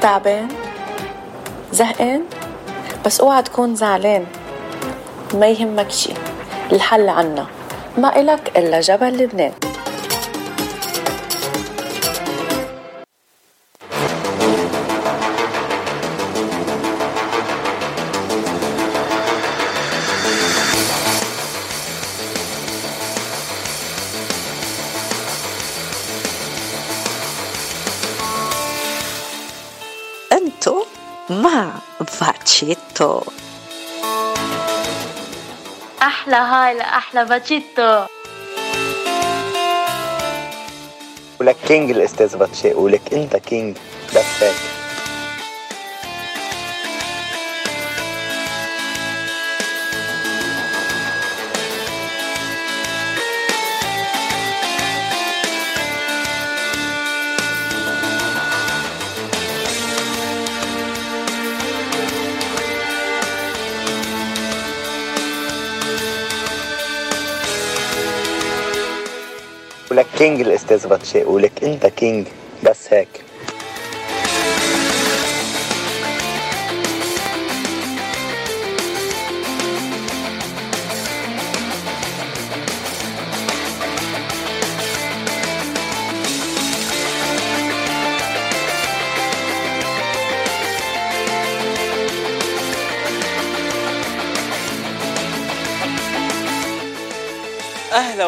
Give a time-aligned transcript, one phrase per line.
[0.00, 0.48] تعبان
[1.72, 2.22] زهقان
[3.04, 4.26] بس اوعى تكون زعلان.
[5.34, 6.12] ما يهمك شي
[6.72, 7.46] الحل عنا.
[7.98, 9.52] ما إلك إلا جبل لبنان.
[32.66, 33.22] باتشيتو.
[36.02, 38.04] أحلى hi لأحلى باتشيتو.
[41.40, 43.76] ولك king الأستاذ باتشي ولك أنت king
[44.16, 44.44] بس
[70.26, 72.26] كينج الأستاذ باتشي ولك انت كينج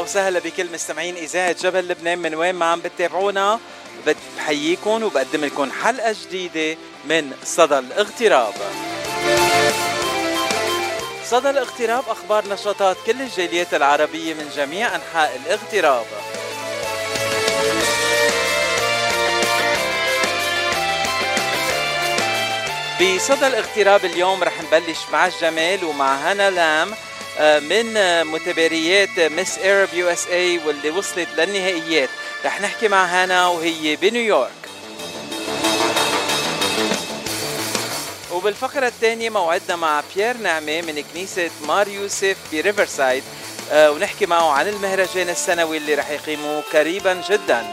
[0.09, 3.61] وسهلا بكل مستمعين إذاعة جبل لبنان من وين ما عم بتتابعونا.
[4.39, 8.55] بحييكم وبقدم لكم حلقة جديدة من صدى الاغتراب.
[11.25, 16.07] صدى الاغتراب أخبار نشاطات كل الجاليات العربية من جميع أنحاء الاغتراب.
[23.01, 26.95] بصدى الاغتراب اليوم رح نبلش مع الجمال ومع هنا لام.
[27.41, 27.95] من
[28.25, 32.09] متباريات Miss Arab USA واللي وصلت للنهائيات.
[32.45, 34.51] رح نحكي مع هانا وهي بنيويورك.
[38.33, 43.23] وبالفقرة الثانية موعدنا مع بيير نعمة من كنيسة مار يوسف بريفرسايد
[43.73, 47.67] آه، ونحكي معه عن المهرجان السنوي اللي رح يقيموه قريبا جدا.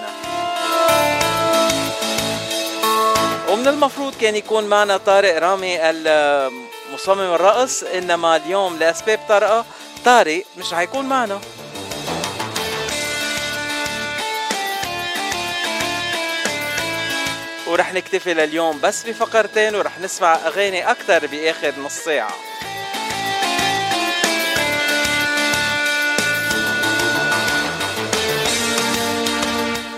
[3.50, 5.78] ومن المفروض كان يكون معنا طارق رامي
[6.94, 9.66] مصمم الرقص إنما اليوم لأسباب طارئة
[10.06, 11.42] طارق مش رح يكون معنا.
[17.68, 22.34] ورح نكتفي لليوم بس بفقرتين ورح نسمع أغاني أكثر بآخر نص ساعة.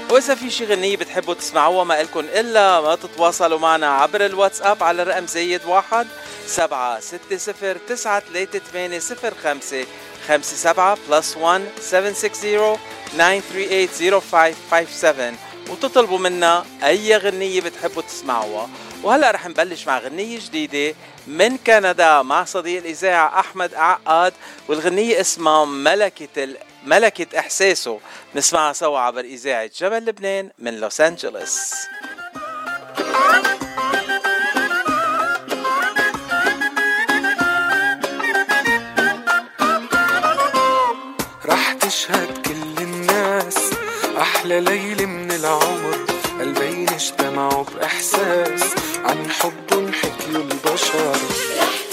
[0.09, 5.01] وإذا في شي غنية بتحبوا تسمعوها ما إلكن إلا ما تتواصلوا معنا عبر الواتساب على
[5.01, 6.07] الرقم زايد واحد
[6.45, 9.85] سبعة ستة صفر تسعة ثلاثة ثمانية صفر خمسة
[10.28, 12.78] خمسة سبعة plus one seven six zero
[13.18, 15.35] nine three eight zero five five seven
[15.69, 18.69] وتطلبوا منا أي غنية بتحبوا تسمعوها.
[19.03, 20.96] وهلأ رح نبلش مع غنية جديدة
[21.28, 24.34] من كندا مع صديق الإذاعة أحمد عقاد
[24.67, 26.28] والغنية اسمها ملكة
[26.88, 28.00] ملكة إحساسه.
[28.36, 31.74] نسمعها سوا عبر إذاعة جبل لبنان من لوس أنجلوس.
[41.46, 43.58] راح تشهد كل الناس.
[44.18, 46.06] أحلى ليلة من العمر.
[46.40, 48.64] قلبين اجتمعوا بإحساس.
[49.06, 51.87] عن حب حكيوا البشر مبروك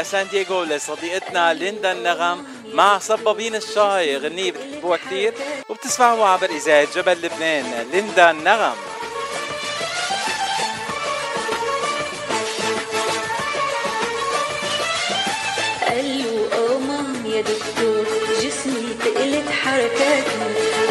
[0.00, 5.34] لسان دييغو لصديقتنا ليندا النغم مع صبابين الشاي غنية بتحبوها كثير
[5.68, 8.74] وبتسمعوها عبر إذاعة جبل لبنان ليندا النغم.
[15.88, 18.04] قالوا آه مام يا دكتور
[18.42, 20.40] جسمي تقلت حركاته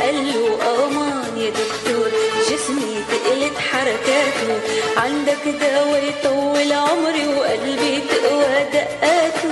[0.02, 2.10] قالوا آه مام يا دكتور
[2.50, 4.60] جسمي تقلت حركاته
[4.98, 8.27] عندك دواء يطول عمري وقلبي تقلت
[9.02, 9.47] etme.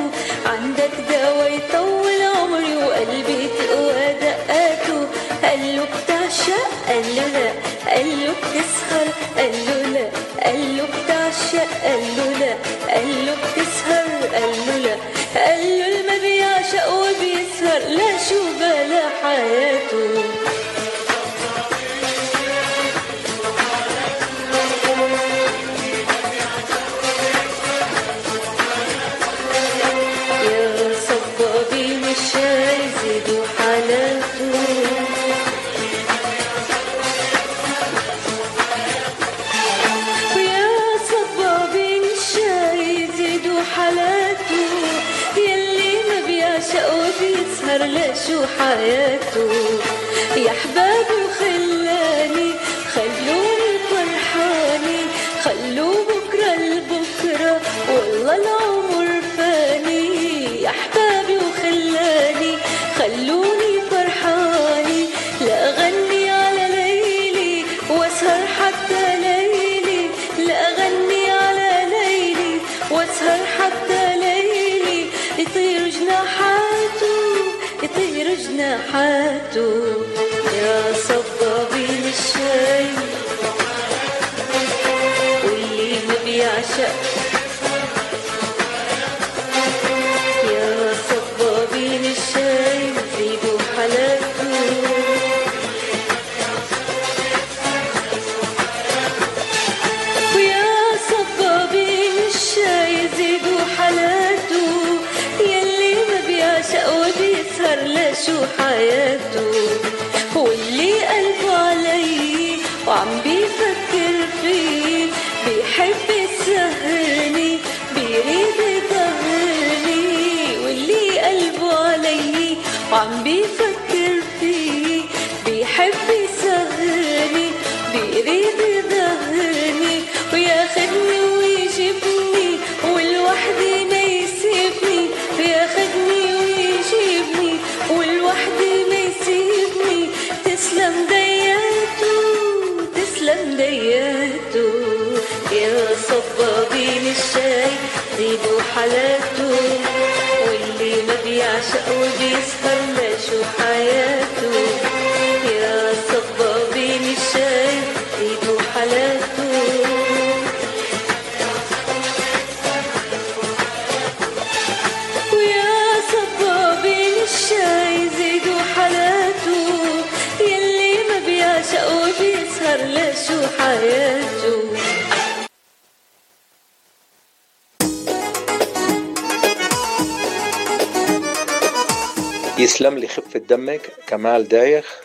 [184.25, 185.01] جمال دايخ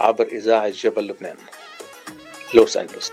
[0.00, 1.36] عبر إذاعة جبل لبنان
[2.54, 3.09] لوس أنجلوس.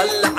[0.00, 0.29] ಬಲ್ಲ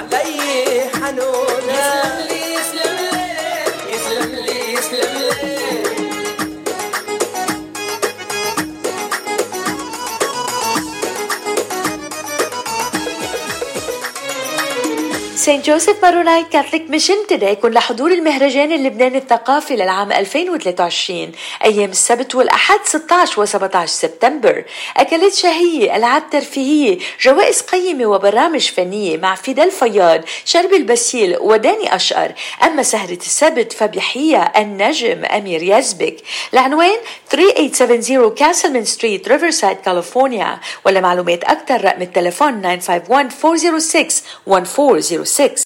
[15.52, 21.32] Saint Joseph Maronite Catholic Mission تدعيكم لحضور المهرجان اللبناني الثقافي للعام 2023
[21.66, 24.64] أيام السبت والأحد 16 و17 سبتمبر.
[24.98, 32.32] أكلات شهية ألعاب ترفيهية جوائز قيمة وبرامج فنية مع فيدال فياض شربل باسيل وداني أشقر.
[32.64, 36.18] أما سهرة السبت فبيحييها النجم أمير يزبك.
[36.54, 36.98] العنوان
[37.30, 40.60] 3870 كاسلمان Street ريفرسايد كاليفورنيا.
[40.86, 45.64] ولمعلومات أكثر رقم التليفون 951 406 1406 6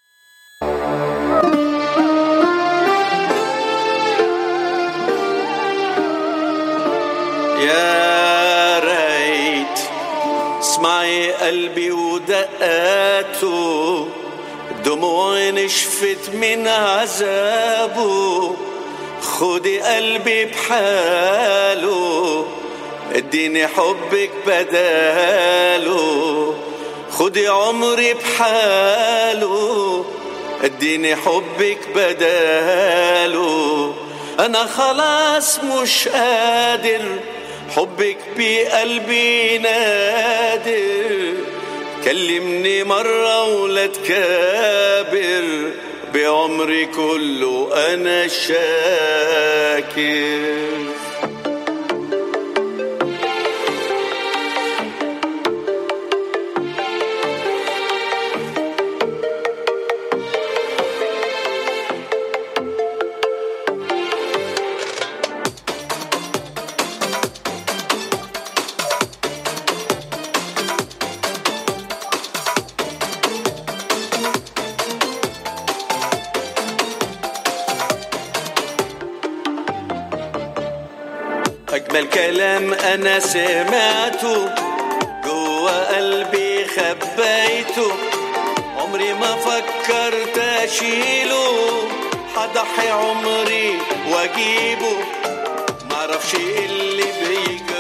[7.60, 9.80] يا ريت
[10.60, 13.56] اسمعي قلبي ودقاته
[14.86, 18.56] دموع نشفت من عذابه.
[19.22, 22.46] خدي قلبي بحاله
[23.16, 26.54] اديني حبك بداله.
[27.20, 30.06] خدي عمري بحاله
[30.64, 33.94] اديني حبك بداله.
[34.40, 37.02] أنا خلاص مش قادر
[37.76, 41.34] حبك بقلبي نادر.
[42.06, 45.72] كلمني مرة ولا تكابر
[46.14, 48.56] بعمري كله أنا شاكر.
[82.66, 84.50] كلام أنا سمعته
[85.26, 87.92] جوا قلبي خبيته
[88.78, 91.88] عمري ما فكرت أشيله
[92.36, 93.78] حضحي عمري
[94.12, 94.98] وأجيبه
[95.92, 97.75] معرفش إيه اللي بيجرالي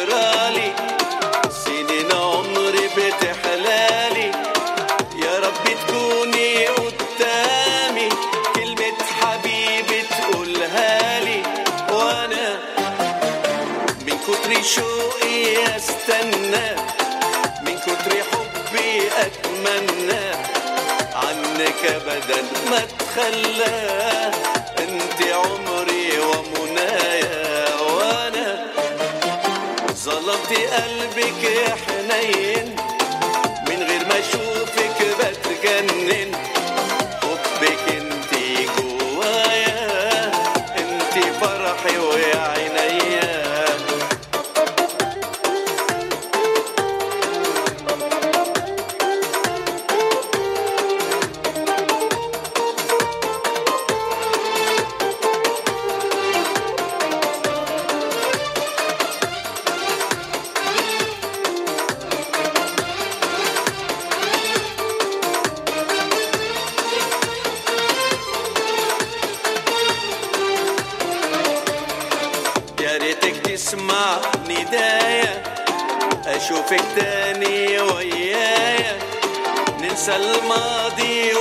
[14.55, 16.75] كتر شوقي استنى
[17.65, 20.25] من كتر حبي أتمنى
[21.15, 24.31] عنك ابدا ما اتخلى
[24.79, 28.65] أنت عمري ومنايا وأنا
[29.93, 32.75] ظلمت قلبك يا حنين.
[33.69, 36.44] من غير ما أشوفك بتجنن.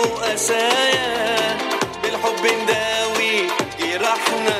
[0.05, 1.59] وقسايا
[2.03, 3.47] بالحب نداوي
[3.81, 4.57] جراحنا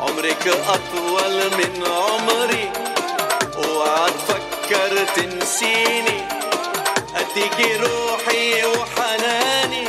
[0.00, 2.70] عمرك أطول من عمري.
[3.56, 6.18] اوعى تفكر تنسيني.
[7.16, 9.88] اديكي روحي وحناني.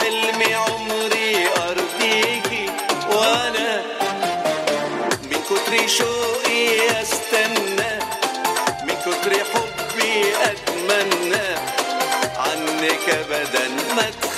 [0.00, 2.66] حلمي عمري ارضيكي
[3.10, 3.82] وأنا
[5.22, 7.92] من كتر شوقي أستنى.
[8.84, 9.57] من كتر حبي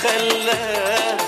[0.03, 1.20] ما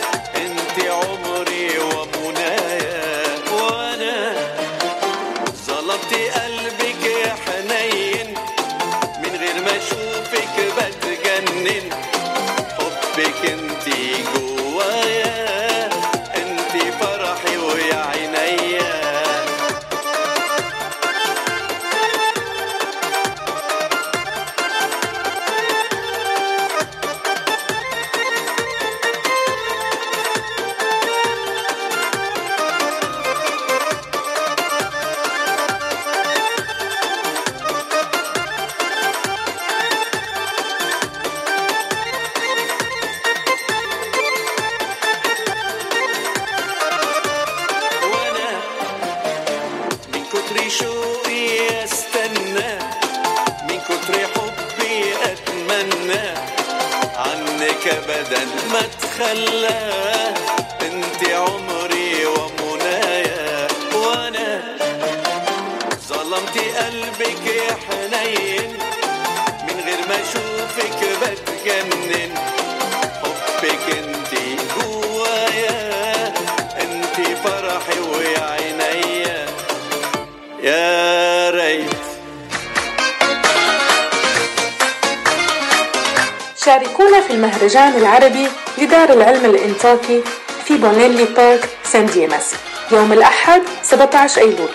[87.75, 90.23] المهرجان العربي لدار العلم الإنطاكي
[90.65, 92.53] في بونيلي بارك سان دييماس
[92.91, 94.69] يوم الأحد 17 أيلول.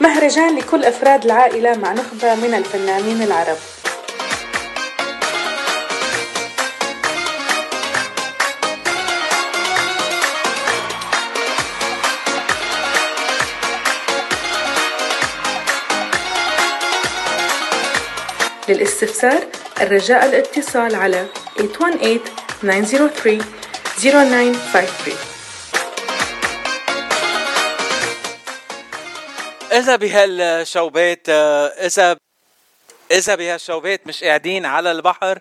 [0.00, 3.58] مهرجان لكل أفراد العائلة مع نخبة من الفنانين العرب.
[18.72, 19.46] للاستفسار
[19.80, 21.26] الرجاء الاتصال على
[21.58, 21.62] 818-903-0953
[29.72, 32.16] إذا بهالشوبات إذا
[33.12, 35.38] إذا بهالشوبات مش قاعدين على البحر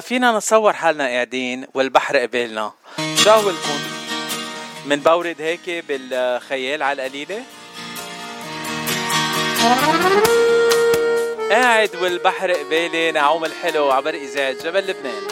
[0.00, 2.72] فينا نتصور حالنا قاعدين والبحر قبالنا
[3.24, 3.52] شو؟
[4.86, 7.42] من بورد هيك بالخيال على القليلة؟
[11.52, 15.22] قاعد والبحر قبالي نعوم الحلو عبر إذاعة جبل لبنان.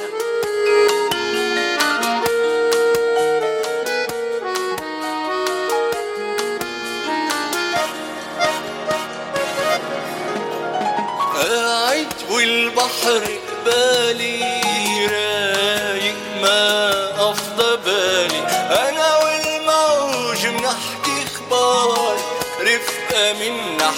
[11.35, 14.43] قاعد والبحر قبالي
[15.07, 17.01] رايق ما
[18.89, 22.17] أنا والموج بنحكي إخبار
[22.61, 23.91] رفقة منا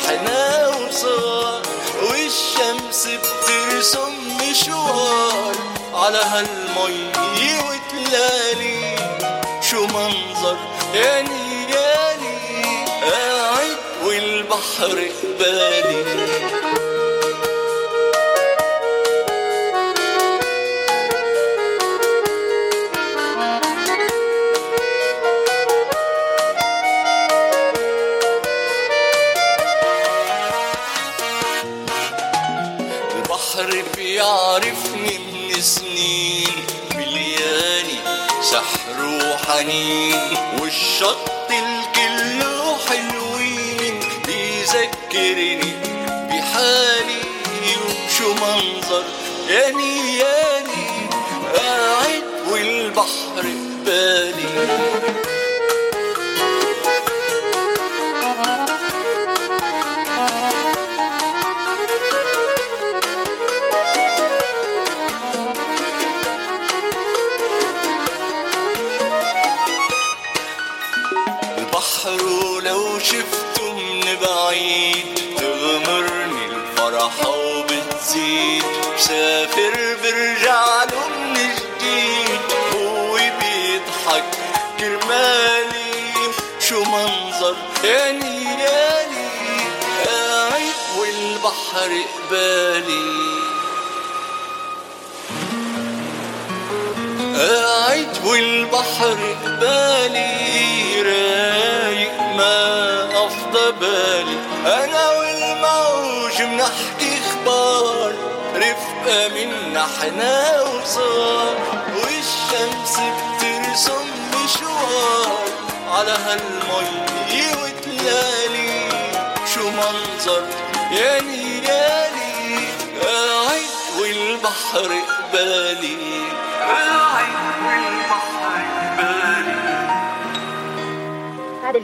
[0.68, 1.71] وصار.
[2.02, 5.54] والشمس بترسم مشوار
[5.94, 7.10] على هالمي
[7.58, 8.96] وتلالي.
[9.70, 10.56] شو منظر
[10.94, 12.36] يعني يعني
[13.10, 16.04] قاعد والبحر قبالي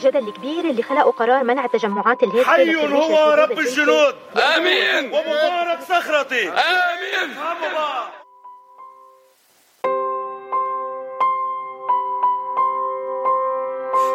[0.09, 4.14] الجدل الكبير اللي خلقه قرار منع تجمعات الهيك حي هو رب الجنود.
[4.37, 5.12] آمين.
[5.12, 6.49] ومبارك صخرتي.
[6.49, 7.37] آمين.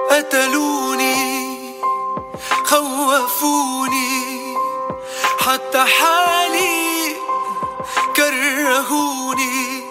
[0.09, 1.43] قتلوني
[2.65, 4.57] خوفوني
[5.39, 7.15] حتى حالي
[8.15, 9.83] كرهوني.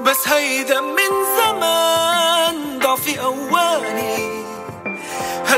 [0.00, 4.31] بس هيدا من زمان ضعفي قواني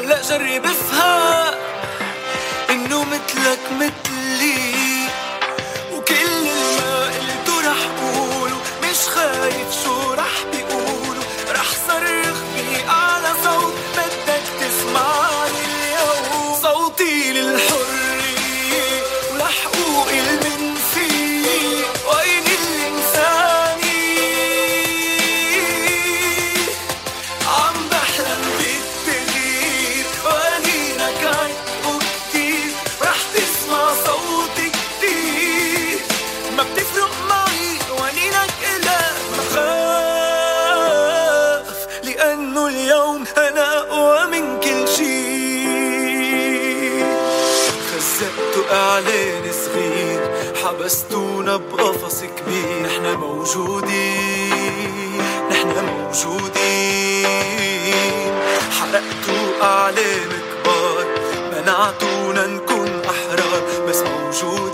[0.04, 1.54] هلا جرب افهم
[2.70, 5.08] إنه مثلك مثلي.
[5.92, 6.44] وكل
[6.76, 10.73] ما قلته رح قوله مش خايف شو رح بيقولوا.
[48.94, 50.20] إعلان صغير
[50.62, 52.83] حبستونا بقفص كبير.
[52.83, 57.24] نحن موجودين نحن موجودين.
[58.78, 61.07] حرقتوا أعلام كبار
[61.52, 63.62] منعتونا نكون أحرار.
[63.88, 64.73] بس موجودين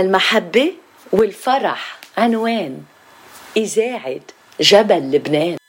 [0.00, 0.72] للمحبة
[1.12, 2.82] والفرح عنوان
[3.56, 4.20] إذاعة
[4.60, 5.59] جبل لبنان.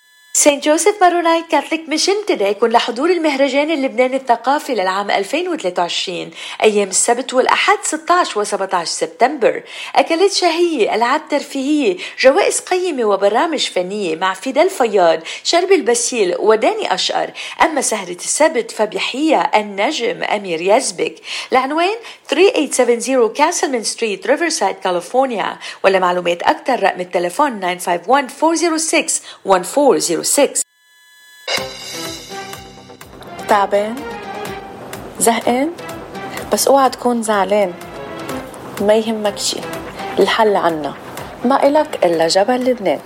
[0.42, 6.32] Saint Joseph Maronite Catholic Mission تدعيكم لحضور المهرجان اللبناني الثقافي للعام 2023
[6.64, 9.64] أيام السبت والأحد 16 و 17 سبتمبر.
[9.96, 17.32] أكلات شهية ألعاب ترفيهية جوائز قيمة وبرامج فنية مع فيدال فياض شربل باسيل وداني أشقر.
[17.62, 21.16] أما سهرة السبت فبيحييها النجم أمير يزبك.
[21.52, 21.96] العنوان
[22.30, 30.31] 3870 كاسلمان Street ريفرسايد كاليفورنيا ولمعلومات أكثر رقم التليفون 951 406 1406
[33.48, 33.96] تعبان
[35.20, 35.72] زهقان
[36.54, 37.74] بس اوعى تكون زعلان.
[38.82, 39.60] ما يهمك شي
[40.20, 40.94] الحل عنا.
[41.46, 43.00] ما إلك إلا جبل لبنان.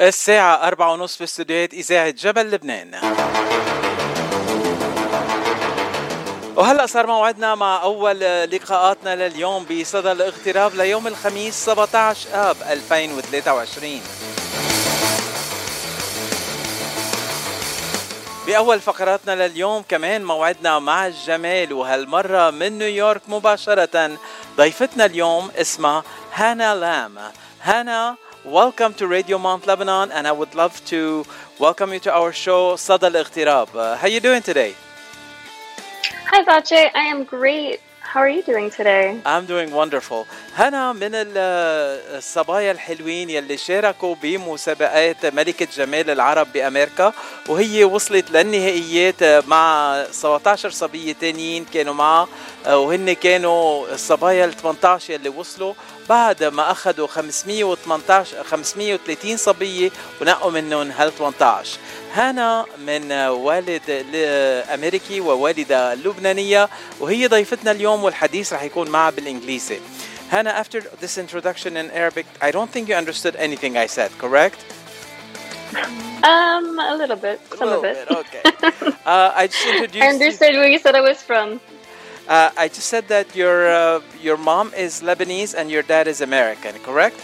[0.00, 2.94] الساعة أربعة ونص في استوديوهات إذاعة جبل لبنان.
[6.58, 14.00] وهلا صار موعدنا مع أول لقاءاتنا لليوم بصدى الاغتراب ليوم الخميس 17 آب 2023
[18.46, 24.18] بأول فقراتنا لليوم كمان موعدنا مع الجمال وهالمرة من نيويورك مباشرة
[24.56, 26.02] ضيفتنا اليوم اسمها
[26.34, 27.18] هانا لام.
[27.62, 28.16] هانا
[28.46, 31.24] welcome to Radio Mount Lebanon and I would love to
[31.60, 33.68] welcome you to our show صدى الاغتراب.
[34.02, 34.87] How you doing today?
[36.30, 36.90] Hi, Vache.
[36.94, 37.80] I am great.
[38.00, 39.20] How are you doing today?
[39.26, 40.26] I'm doing wonderful.
[40.56, 41.38] هنا من ال-
[42.16, 47.12] الصبايا الحلوين يلي شاركوا بمسابقات ملكة جمال العرب بأمريكا
[47.48, 52.28] وهي وصلت للنهائيات مع 17 صبية تانيين كانوا معها
[52.68, 55.74] وهن كانوا الصبايا ال 18 يلي وصلوا
[56.08, 61.78] بعد ما أخذوا 518 530 صبية ونقوا منهم هال 18
[62.18, 64.06] هانا من والد
[64.74, 66.68] أمريكي ووالدة لبنانية
[67.00, 69.78] وهي ضيفتنا اليوم والحديث رح يكون معها بالإنجليزي
[70.30, 74.58] Hannah, after this introduction in Arabic, I don't think you understood anything I said, correct?
[76.22, 77.40] Um, a little bit.
[77.56, 78.10] Some of it.
[78.10, 78.42] okay.
[79.06, 80.04] Uh, I just introduced.
[80.04, 81.60] I understood where you said I was from.
[82.28, 86.20] Uh, I just said that your uh, your mom is Lebanese and your dad is
[86.20, 87.16] American, correct?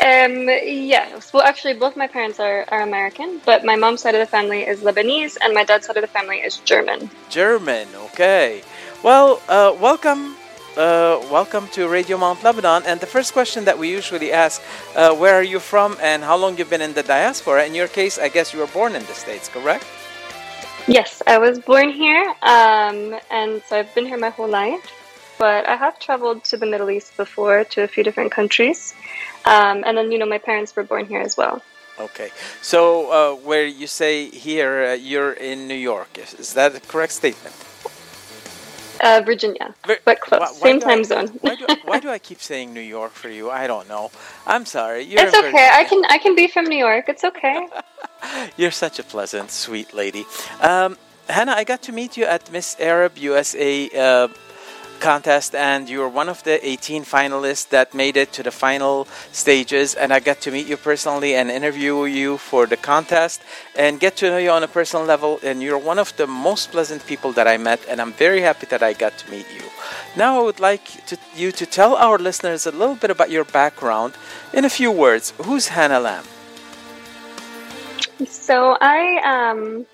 [0.00, 1.20] Um, yeah.
[1.32, 4.62] Well, actually, both my parents are, are American, but my mom's side of the family
[4.66, 7.10] is Lebanese, and my dad's side of the family is German.
[7.28, 7.86] German.
[8.06, 8.62] Okay.
[9.02, 10.36] Well, uh, welcome.
[10.76, 12.82] Uh, welcome to Radio Mount Lebanon.
[12.86, 14.62] And the first question that we usually ask,
[14.94, 17.66] uh, where are you from and how long you've been in the diaspora?
[17.66, 19.84] In your case, I guess you were born in the States, correct?
[20.86, 24.92] Yes, I was born here, um, and so I've been here my whole life.
[25.38, 28.94] But I have traveled to the Middle East before, to a few different countries,
[29.56, 31.56] um, and then you know my parents were born here as well.
[31.98, 32.30] Okay.
[32.62, 32.80] So,
[33.12, 37.12] uh, where you say here, uh, you're in New York, is, is that a correct
[37.12, 37.54] statement?
[39.02, 41.28] Uh, Virginia, but close, Why- why same do I- time zone.
[41.40, 43.50] why, do, why do I keep saying New York for you?
[43.50, 44.10] I don't know.
[44.46, 45.02] I'm sorry.
[45.04, 45.68] You're it's okay.
[45.72, 47.08] I can I can be from New York.
[47.08, 47.66] It's okay.
[48.58, 50.24] You're such a pleasant, sweet lady.
[50.60, 50.98] Um,
[51.30, 54.28] Hannah, I got to meet you at Miss Arab USA uh,
[55.00, 59.08] contest, and you were one of the 18 finalists that made it to the final
[59.32, 59.94] stages.
[59.94, 63.42] And I got to meet you personally and interview you for the contest
[63.74, 65.40] and get to know you on a personal level.
[65.42, 68.66] And you're one of the most pleasant people that I met, and I'm very happy
[68.66, 69.64] that I got to meet you.
[70.16, 73.44] Now, I would like to, you to tell our listeners a little bit about your
[73.44, 74.14] background
[74.52, 75.32] in a few words.
[75.38, 76.24] Who's Hannah Lamb?
[78.26, 79.86] So I um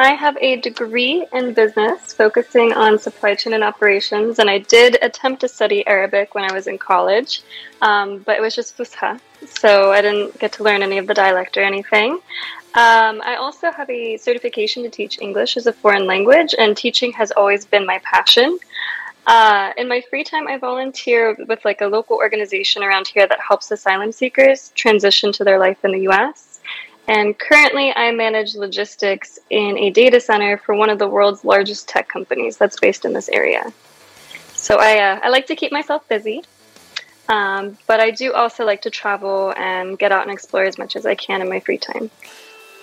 [0.00, 4.96] I have a degree in business focusing on supply chain and operations, and I did
[5.02, 7.42] attempt to study Arabic when I was in college,
[7.82, 11.14] um, but it was just Fusha, so I didn't get to learn any of the
[11.14, 12.12] dialect or anything.
[12.76, 17.12] Um, I also have a certification to teach English as a foreign language, and teaching
[17.14, 18.56] has always been my passion.
[19.26, 23.40] Uh, in my free time, I volunteer with like a local organization around here that
[23.40, 26.47] helps asylum seekers transition to their life in the U.S.
[27.08, 31.88] And currently, I manage logistics in a data center for one of the world's largest
[31.88, 33.72] tech companies that's based in this area.
[34.52, 36.44] So I, uh, I like to keep myself busy,
[37.30, 40.96] um, but I do also like to travel and get out and explore as much
[40.96, 42.10] as I can in my free time.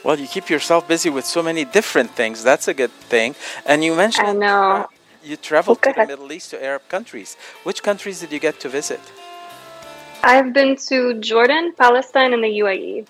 [0.03, 2.43] Well, you keep yourself busy with so many different things.
[2.43, 3.35] That's a good thing.
[3.65, 4.88] And you mentioned I know.
[5.23, 6.07] you traveled go to the.
[6.07, 7.38] Middle East to Arab countries.
[7.63, 9.01] Which countries did you get to visit?
[10.23, 12.59] I've been to Jordan, Palestine, and the.
[12.59, 13.07] UAE.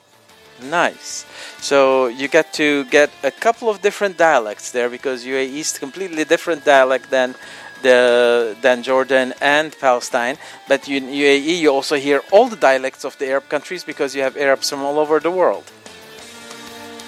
[0.62, 1.26] Nice.
[1.60, 6.24] So you get to get a couple of different dialects there because UAE is completely
[6.24, 7.36] different dialect than
[7.82, 10.38] the than Jordan and Palestine.
[10.68, 14.22] But in UAE you also hear all the dialects of the Arab countries because you
[14.22, 15.66] have Arabs from all over the world.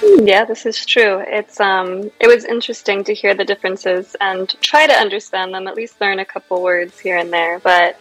[0.04, 1.24] Yeah, this is true.
[1.26, 5.68] It's um, it was interesting to hear the differences and try to understand them.
[5.68, 7.60] At least learn a couple words here and there.
[7.60, 7.98] But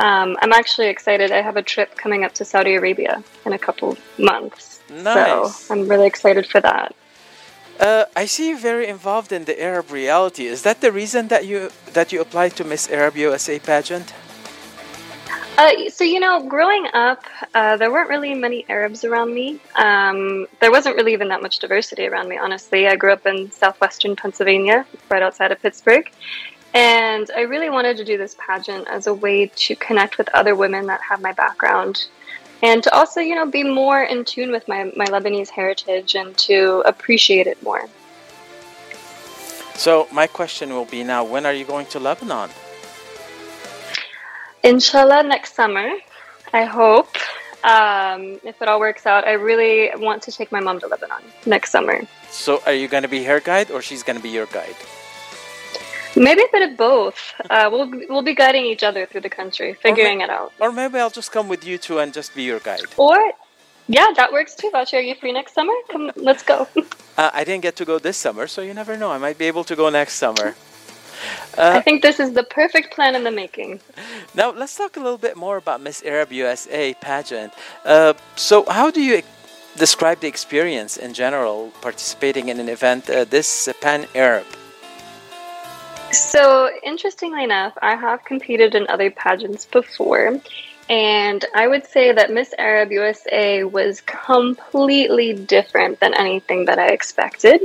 [0.00, 1.32] um, I'm actually excited.
[1.32, 4.77] I have a trip coming up to Saudi Arabia in a couple months.
[4.90, 5.56] Nice.
[5.56, 6.94] So I'm really excited for that.
[7.78, 10.46] Uh, I see you very involved in the Arab reality.
[10.46, 14.12] Is that the reason that you that you applied to Miss Arab USA pageant?
[15.58, 17.24] Uh, so you know, growing up,
[17.54, 19.60] uh, there weren't really many Arabs around me.
[19.74, 22.36] Um, there wasn't really even that much diversity around me.
[22.38, 26.08] Honestly, I grew up in southwestern Pennsylvania, right outside of Pittsburgh,
[26.74, 30.54] and I really wanted to do this pageant as a way to connect with other
[30.54, 32.06] women that have my background,
[32.62, 36.36] and to also, you know, be more in tune with my my Lebanese heritage and
[36.38, 37.88] to appreciate it more.
[39.74, 42.50] So my question will be now: When are you going to Lebanon?
[44.62, 45.88] Inshallah, next summer,
[46.52, 47.16] I hope.
[47.64, 51.22] Um, if it all works out, I really want to take my mom to Lebanon
[51.44, 52.02] next summer.
[52.30, 54.76] So are you going to be her guide or she's going to be your guide?
[56.18, 57.18] Maybe a bit of both.
[57.48, 60.52] Uh, we'll we'll be guiding each other through the country, figuring it out.
[60.60, 62.82] Or maybe I'll just come with you two and just be your guide.
[62.96, 63.18] Or,
[63.86, 64.70] yeah, that works too.
[64.74, 65.72] Vachi, are you free next summer?
[65.90, 66.66] Come, let's go.
[67.18, 69.10] Uh, I didn't get to go this summer, so you never know.
[69.10, 70.54] I might be able to go next summer.
[71.58, 73.80] I think this is the perfect plan in the making.
[74.36, 77.52] Now, let's talk a little bit more about Miss Arab USA pageant.
[77.84, 79.22] Uh, so, how do you
[79.76, 84.46] describe the experience in general participating in an event uh, this pan Arab?
[86.12, 90.40] So, interestingly enough, I have competed in other pageants before,
[90.88, 96.88] and I would say that Miss Arab USA was completely different than anything that I
[96.88, 97.60] expected.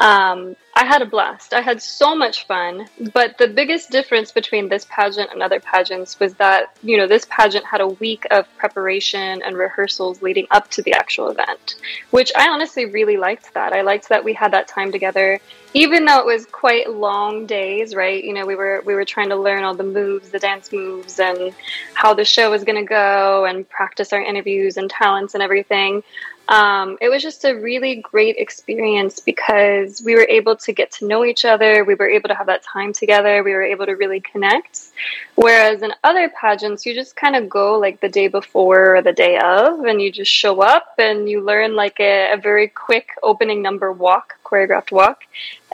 [0.00, 1.54] Um, I had a blast.
[1.54, 2.86] I had so much fun.
[3.12, 7.26] But the biggest difference between this pageant and other pageants was that, you know, this
[7.30, 11.76] pageant had a week of preparation and rehearsals leading up to the actual event,
[12.10, 13.72] which I honestly really liked that.
[13.72, 15.38] I liked that we had that time together,
[15.74, 18.22] even though it was quite long days, right?
[18.22, 21.20] You know, we were we were trying to learn all the moves, the dance moves
[21.20, 21.54] and
[21.94, 26.02] how the show was going to go and practice our interviews and talents and everything
[26.48, 31.06] um, it was just a really great experience because we were able to get to
[31.06, 31.84] know each other.
[31.84, 33.42] We were able to have that time together.
[33.42, 34.90] We were able to really connect.
[35.36, 39.12] Whereas in other pageants, you just kind of go like the day before or the
[39.12, 43.08] day of, and you just show up and you learn like a, a very quick
[43.22, 45.22] opening number walk, choreographed walk,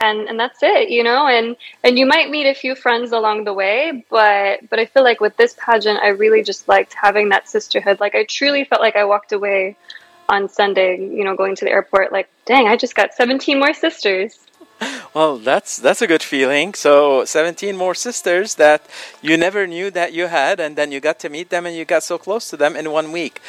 [0.01, 1.27] and and that's it, you know.
[1.27, 5.03] And and you might meet a few friends along the way, but but I feel
[5.03, 7.99] like with this pageant, I really just liked having that sisterhood.
[7.99, 9.77] Like I truly felt like I walked away
[10.31, 13.74] on Sunday, you know, going to the airport, like, dang, I just got 17 more
[13.74, 14.39] sisters.
[15.12, 16.72] Well, that's that's a good feeling.
[16.72, 18.81] So, 17 more sisters that
[19.20, 21.85] you never knew that you had, and then you got to meet them, and you
[21.85, 23.43] got so close to them in one week.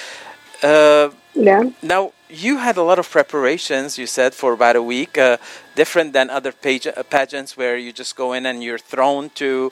[0.62, 1.64] Uh, yeah.
[1.82, 3.98] Now, you had a lot of preparations.
[3.98, 5.38] You said for about a week, uh,
[5.76, 9.72] different than other page, uh, pageants where you just go in and you're thrown to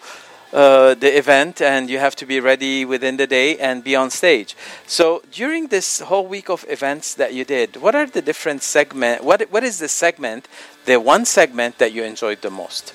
[0.53, 4.09] uh, the event and you have to be ready within the day and be on
[4.09, 4.55] stage.
[4.87, 9.23] So during this whole week of events that you did, what are the different segment?
[9.23, 10.47] What what is the segment,
[10.85, 12.93] the one segment that you enjoyed the most?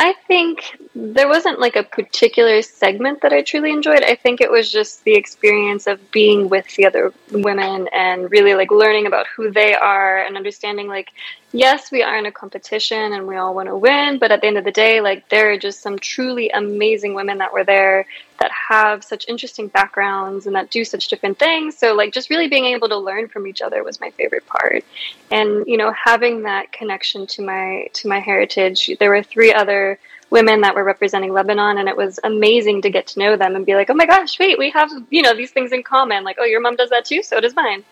[0.00, 4.04] I think there wasn't like a particular segment that I truly enjoyed.
[4.04, 8.54] I think it was just the experience of being with the other women and really
[8.54, 11.08] like learning about who they are and understanding like
[11.52, 14.46] yes, we are in a competition and we all want to win, but at the
[14.46, 18.06] end of the day, like there are just some truly amazing women that were there
[18.38, 21.76] that have such interesting backgrounds and that do such different things.
[21.76, 24.84] So like just really being able to learn from each other was my favorite part.
[25.30, 28.90] And you know, having that connection to my to my heritage.
[28.98, 29.98] There were three other
[30.30, 33.64] women that were representing Lebanon and it was amazing to get to know them and
[33.64, 36.22] be like, "Oh my gosh, wait, we have, you know, these things in common.
[36.22, 37.82] Like, oh, your mom does that too, so does mine."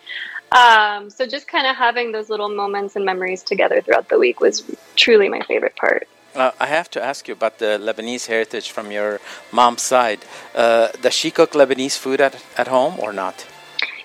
[0.51, 4.39] Um, so just kind of having those little moments and memories together throughout the week
[4.39, 4.63] was
[4.95, 6.07] truly my favorite part.
[6.35, 9.19] Uh, I have to ask you about the Lebanese heritage from your
[9.51, 10.19] mom's side.
[10.53, 13.45] Uh, does she cook Lebanese food at, at home or not?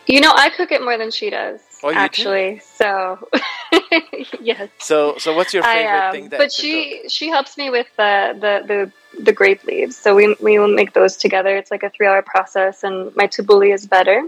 [0.06, 1.60] You know, I cook it more than she does.
[1.82, 2.00] Oh, you do?
[2.00, 2.60] actually.
[2.76, 3.28] So,
[4.40, 4.68] yes.
[4.78, 7.88] So, so what's your favorite I, um, thing that but she she helps me with
[7.96, 9.96] the, the the the grape leaves.
[9.96, 11.56] So we we will make those together.
[11.56, 14.22] It's like a three hour process, and my tabbouleh is better.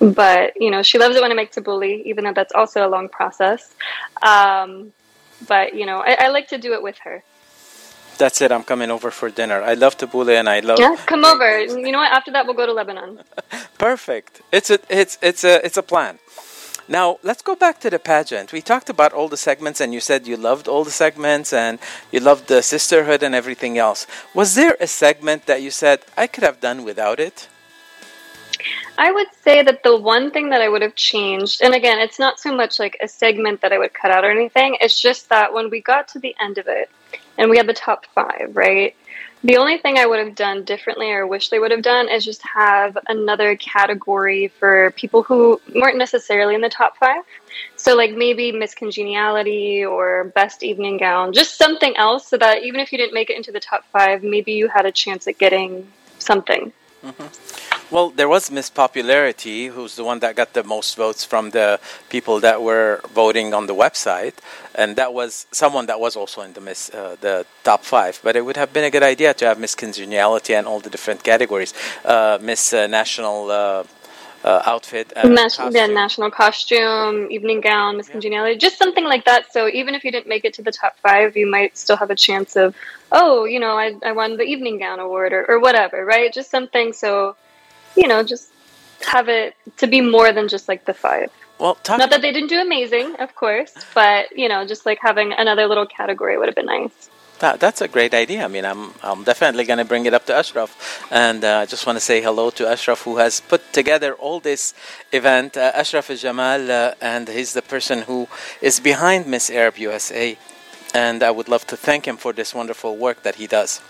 [0.00, 2.90] But you know, she loves it when I make tabbouleh, even though that's also a
[2.90, 3.74] long process.
[4.22, 4.92] Um,
[5.46, 7.22] but you know, I, I like to do it with her.
[8.18, 8.52] That's it.
[8.52, 9.60] I'm coming over for dinner.
[9.62, 10.78] I love tabbouleh and I love.
[10.78, 11.60] Yeah, come over.
[11.60, 12.12] You know what?
[12.12, 13.20] After that, we'll go to Lebanon.
[13.78, 14.42] Perfect.
[14.52, 16.18] It's a it's it's a it's a plan.
[16.86, 18.52] Now let's go back to the pageant.
[18.52, 21.78] We talked about all the segments, and you said you loved all the segments, and
[22.12, 24.06] you loved the sisterhood and everything else.
[24.34, 27.48] Was there a segment that you said I could have done without it?
[28.98, 32.18] I would say that the one thing that I would have changed, and again, it's
[32.18, 35.28] not so much like a segment that I would cut out or anything, it's just
[35.28, 36.90] that when we got to the end of it
[37.38, 38.94] and we had the top five, right?
[39.44, 42.24] The only thing I would have done differently or wish they would have done is
[42.24, 47.22] just have another category for people who weren't necessarily in the top five.
[47.76, 52.80] So, like maybe Miss Congeniality or Best Evening Gown, just something else so that even
[52.80, 55.36] if you didn't make it into the top five, maybe you had a chance at
[55.36, 55.86] getting
[56.18, 56.72] something.
[57.04, 57.83] Mm-hmm.
[57.94, 61.78] Well, there was Miss Popularity, who's the one that got the most votes from the
[62.08, 64.34] people that were voting on the website,
[64.74, 68.18] and that was someone that was also in the Miss uh, the top five.
[68.24, 70.90] But it would have been a good idea to have Miss Congeniality and all the
[70.90, 71.72] different categories,
[72.04, 73.50] uh, Miss uh, National.
[73.50, 73.84] Uh,
[74.44, 79.50] uh, outfit and National, yeah, national costume, evening gown, Miss Congeniality, just something like that.
[79.54, 82.10] So even if you didn't make it to the top five, you might still have
[82.10, 82.76] a chance of,
[83.10, 86.30] oh, you know, I, I won the evening gown award or, or whatever, right?
[86.30, 87.36] Just something so,
[87.96, 88.50] you know, just
[89.06, 91.30] have it to be more than just like the five.
[91.58, 95.32] Well, Not that they didn't do amazing, of course, but you know, just like having
[95.32, 97.10] another little category would have been nice.
[97.40, 98.44] That, that's a great idea.
[98.44, 101.06] I mean, I'm, I'm definitely going to bring it up to Ashraf.
[101.10, 104.38] And uh, I just want to say hello to Ashraf, who has put together all
[104.40, 104.72] this
[105.12, 105.56] event.
[105.56, 108.28] Uh, Ashraf Jamal, uh, and he's the person who
[108.62, 110.38] is behind Miss Arab USA.
[110.94, 113.80] And I would love to thank him for this wonderful work that he does.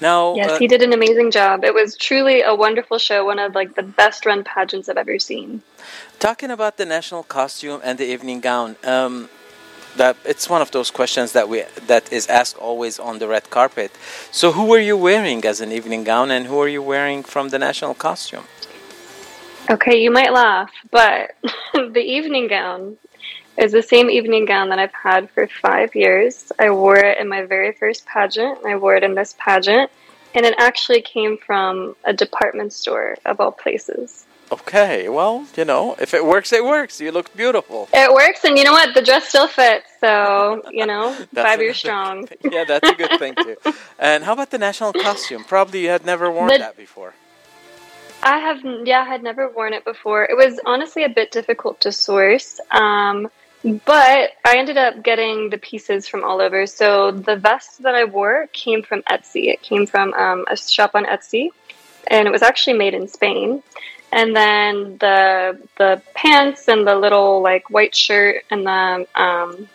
[0.00, 1.64] Now, Yes, uh, he did an amazing job.
[1.64, 5.18] It was truly a wonderful show, one of like the best run pageants I've ever
[5.18, 5.62] seen.
[6.18, 9.28] talking about the national costume and the evening gown, um,
[9.96, 13.48] that it's one of those questions that we that is asked always on the red
[13.50, 13.90] carpet.
[14.30, 17.48] So, who were you wearing as an evening gown, and who are you wearing from
[17.48, 18.44] the national costume?
[19.70, 21.34] Okay, you might laugh, but
[21.74, 22.98] the evening gown
[23.58, 26.52] is the same evening gown that I've had for five years.
[26.58, 29.90] I wore it in my very first pageant, and I wore it in this pageant,
[30.34, 34.24] and it actually came from a department store of all places.
[34.52, 37.00] Okay, well, you know, if it works, it works.
[37.00, 37.88] You look beautiful.
[37.92, 38.94] It works, and you know what?
[38.94, 42.28] The dress still fits, so you know, five years strong.
[42.52, 43.56] yeah, that's a good thing too.
[43.98, 45.42] And how about the national costume?
[45.44, 47.14] Probably you had never worn The- that before.
[48.22, 50.24] I have, yeah, I had never worn it before.
[50.24, 53.28] It was honestly a bit difficult to source, um,
[53.66, 56.66] but I ended up getting the pieces from all over.
[56.66, 59.48] So the vest that I wore came from Etsy.
[59.48, 61.50] It came from um, a shop on Etsy,
[62.06, 63.62] and it was actually made in Spain.
[64.12, 69.68] And then the the pants and the little like white shirt and the um,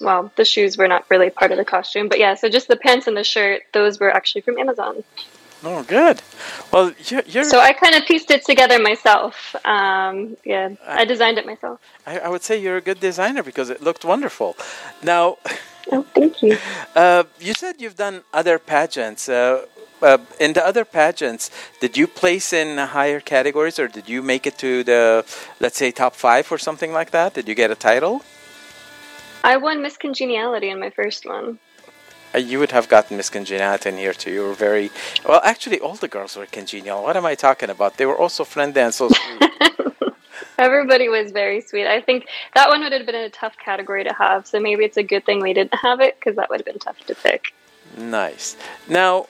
[0.00, 2.34] well, the shoes were not really part of the costume, but yeah.
[2.34, 5.02] So just the pants and the shirt, those were actually from Amazon.
[5.68, 6.22] Oh, good.
[6.72, 9.56] Well, you're, you're So I kind of pieced it together myself.
[9.64, 11.80] Um, yeah, I designed it myself.
[12.06, 14.56] I, I would say you're a good designer because it looked wonderful.
[15.02, 15.38] Now,
[15.90, 16.56] oh, thank you.
[16.94, 19.28] Uh, you said you've done other pageants.
[19.28, 19.66] Uh,
[20.02, 21.50] uh, in the other pageants,
[21.80, 25.24] did you place in higher categories, or did you make it to the,
[25.58, 27.34] let's say, top five or something like that?
[27.34, 28.22] Did you get a title?
[29.42, 31.58] I won Miss Congeniality in my first one.
[32.36, 34.30] Uh, you would have gotten Miss Congeniality in here too.
[34.30, 34.90] You were very
[35.26, 35.40] well.
[35.42, 37.02] Actually, all the girls were congenial.
[37.02, 37.96] What am I talking about?
[37.96, 39.50] They were also friendly and so sweet.
[40.58, 41.86] Everybody was very sweet.
[41.86, 44.96] I think that one would have been a tough category to have, so maybe it's
[44.96, 47.54] a good thing we didn't have it because that would have been tough to pick.
[47.96, 48.56] nice.
[48.88, 49.26] Now,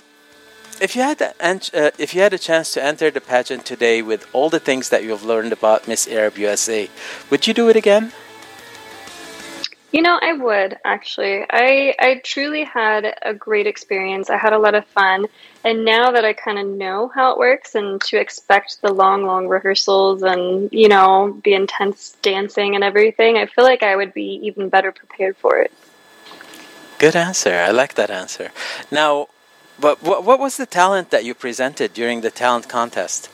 [0.81, 3.65] if you had the, ent- uh, if you had a chance to enter the pageant
[3.65, 6.91] today with all the things that you've learned about Miss Arab USA,
[7.31, 8.13] would you do it again?
[9.93, 11.45] You know, I would actually.
[11.49, 14.29] I I truly had a great experience.
[14.31, 15.27] I had a lot of fun,
[15.65, 19.25] and now that I kind of know how it works and to expect the long,
[19.25, 24.13] long rehearsals and you know the intense dancing and everything, I feel like I would
[24.13, 25.73] be even better prepared for it.
[26.99, 27.55] Good answer.
[27.55, 28.51] I like that answer.
[28.91, 29.29] Now,
[29.79, 33.29] but what, what was the talent that you presented during the talent contest?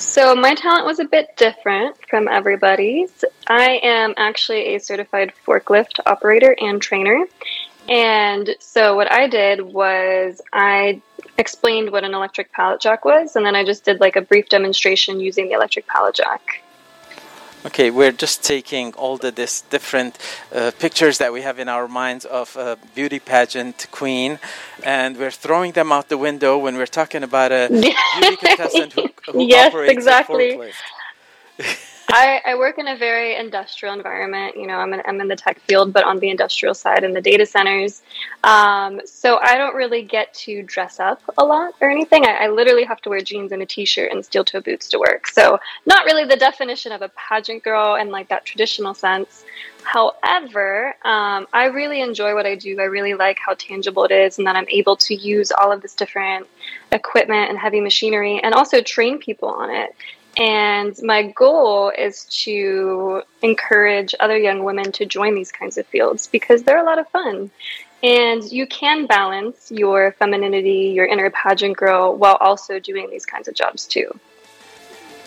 [0.00, 3.22] So my talent was a bit different from everybody's.
[3.46, 7.26] I am actually a certified forklift operator and trainer.
[7.86, 11.02] And so what I did was I
[11.36, 14.48] explained what an electric pallet jack was and then I just did like a brief
[14.48, 16.62] demonstration using the electric pallet jack.
[17.66, 20.16] Okay, we're just taking all the this different
[20.54, 24.38] uh, pictures that we have in our minds of a beauty pageant queen,
[24.82, 27.68] and we're throwing them out the window when we're talking about a
[28.20, 30.50] beauty contestant who, who yes, operates exactly.
[30.52, 31.86] a forklift.
[32.12, 34.56] I, I work in a very industrial environment.
[34.56, 37.12] You know, I'm in, I'm in the tech field, but on the industrial side in
[37.12, 38.02] the data centers.
[38.44, 42.26] Um, so I don't really get to dress up a lot or anything.
[42.26, 44.98] I, I literally have to wear jeans and a t-shirt and steel toe boots to
[44.98, 45.26] work.
[45.28, 49.44] So not really the definition of a pageant girl in like that traditional sense.
[49.82, 52.78] However, um, I really enjoy what I do.
[52.80, 55.80] I really like how tangible it is, and that I'm able to use all of
[55.80, 56.46] this different
[56.92, 59.94] equipment and heavy machinery, and also train people on it.
[60.36, 66.28] And my goal is to encourage other young women to join these kinds of fields
[66.28, 67.50] because they're a lot of fun.
[68.02, 73.48] And you can balance your femininity, your inner pageant girl, while also doing these kinds
[73.48, 74.18] of jobs too.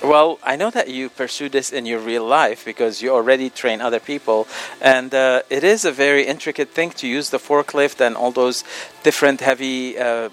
[0.04, 3.80] Well, I know that you pursue this in your real life because you already train
[3.80, 4.47] other people,
[4.82, 8.66] and uh, it is a very intricate thing to use the forklift and all those
[9.04, 9.97] different heavy.
[9.97, 10.30] Uh,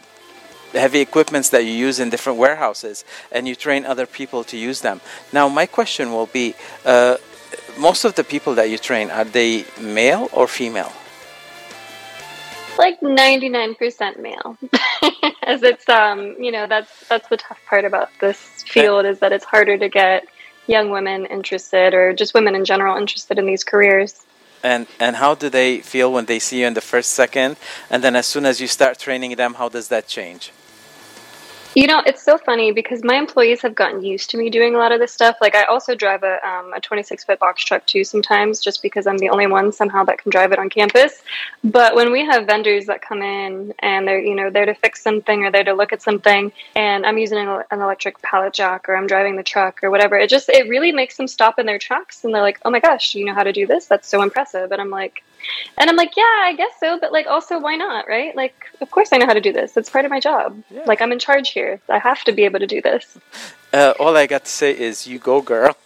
[0.73, 4.81] heavy equipments that you use in different warehouses and you train other people to use
[4.81, 5.01] them
[5.33, 6.55] now my question will be
[6.85, 7.17] uh,
[7.79, 10.93] most of the people that you train are they male or female
[12.79, 14.57] Like 99% male.
[15.43, 18.39] As it's um, you know, that's that's the tough part about this
[18.73, 20.25] field is that it's harder to get
[20.67, 24.13] young women interested or just women in general interested in these careers.
[24.63, 27.57] and and how do they feel when they see you in the first second
[27.91, 30.53] and then as soon as you start training them how does that change
[31.81, 34.79] You know, it's so funny because my employees have gotten used to me doing a
[34.79, 35.39] lot of this stuff.
[35.41, 39.07] Like, I also drive a um, a 26 foot box truck too sometimes, just because
[39.07, 41.23] I'm the only one somehow that can drive it on campus.
[41.65, 45.03] But when we have vendors that come in and they're you know there to fix
[45.03, 48.87] something or there to look at something, and I'm using an, an electric pallet jack
[48.87, 51.65] or I'm driving the truck or whatever, it just it really makes them stop in
[51.65, 53.87] their tracks and they're like, "Oh my gosh, you know how to do this?
[53.87, 55.23] That's so impressive!" And I'm like.
[55.79, 58.35] And I'm like, yeah, I guess so, but like, also, why not, right?
[58.35, 59.77] Like, of course, I know how to do this.
[59.77, 60.63] It's part of my job.
[60.87, 61.81] Like, I'm in charge here.
[61.89, 63.19] I have to be able to do this.
[63.73, 65.77] uh, all i got to say is you go girl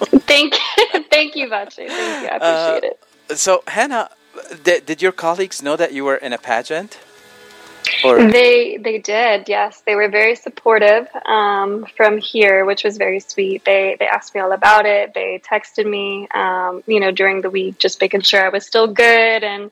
[0.00, 1.74] Thank you, thank you, Vache.
[1.74, 2.28] Thank you.
[2.28, 3.00] I appreciate it.
[3.28, 4.08] Uh, so hannah
[4.62, 6.98] did, did your colleagues know that you were in a pageant
[8.04, 9.82] or They they did, yes.
[9.86, 13.64] They were very supportive um, from here, which was very sweet.
[13.64, 15.12] They they asked me all about it.
[15.14, 18.86] They texted me, um, you know, during the week, just making sure I was still
[18.86, 19.70] good and,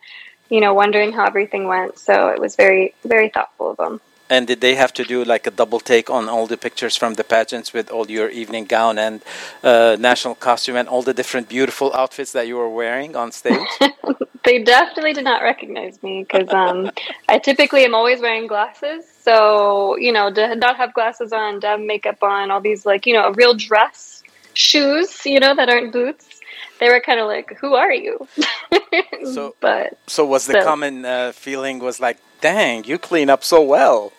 [0.49, 1.99] you know, wondering how everything went.
[1.99, 4.01] So it was very very thoughtful of them.
[4.31, 7.15] And did they have to do like a double take on all the pictures from
[7.15, 9.23] the pageants with all your evening gown and
[9.63, 13.69] uh, national costume and all the different beautiful outfits that you were wearing on stage
[14.45, 16.91] They definitely did not recognize me because um,
[17.29, 19.05] I typically am always wearing glasses.
[19.23, 23.05] So, you know, to not have glasses on, to have makeup on, all these like,
[23.05, 24.23] you know, a real dress,
[24.55, 26.41] shoes, you know, that aren't boots.
[26.81, 28.27] They were kind of like, who are you?
[29.35, 33.43] so but so was the So- common uh, feeling was like dang you clean up
[33.43, 34.13] so well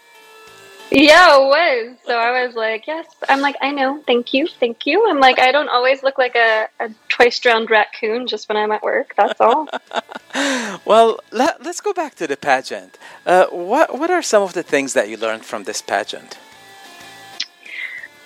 [0.91, 1.97] yeah, it was.
[2.05, 3.05] So I was like, yes.
[3.27, 4.01] I'm like, I know.
[4.07, 4.47] Thank you.
[4.47, 5.09] Thank you.
[5.09, 8.71] I'm like, I don't always look like a, a twice drowned raccoon just when I'm
[8.71, 9.13] at work.
[9.15, 9.67] That's all.
[10.85, 14.61] well let, let's go back to the pageant uh, what what are some of the
[14.61, 16.37] things that you learned from this pageant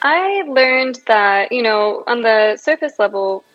[0.03, 3.45] I learned that, you know, on the surface level,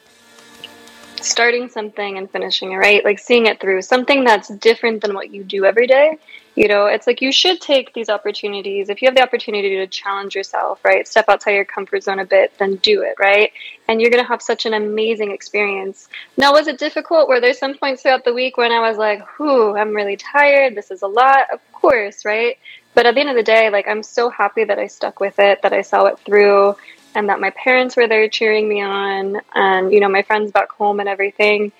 [1.20, 3.04] starting something and finishing it, right?
[3.04, 6.16] Like seeing it through, something that's different than what you do every day.
[6.58, 8.88] You know, it's like you should take these opportunities.
[8.88, 11.06] If you have the opportunity to challenge yourself, right?
[11.06, 13.52] Step outside your comfort zone a bit, then do it, right?
[13.86, 16.08] And you're going to have such an amazing experience.
[16.36, 17.28] Now, was it difficult?
[17.28, 20.74] Were there some points throughout the week when I was like, whew, I'm really tired.
[20.74, 21.46] This is a lot.
[21.52, 22.58] Of course, right?
[22.92, 25.38] But at the end of the day, like, I'm so happy that I stuck with
[25.38, 26.74] it, that I saw it through,
[27.14, 30.72] and that my parents were there cheering me on, and, you know, my friends back
[30.72, 31.70] home and everything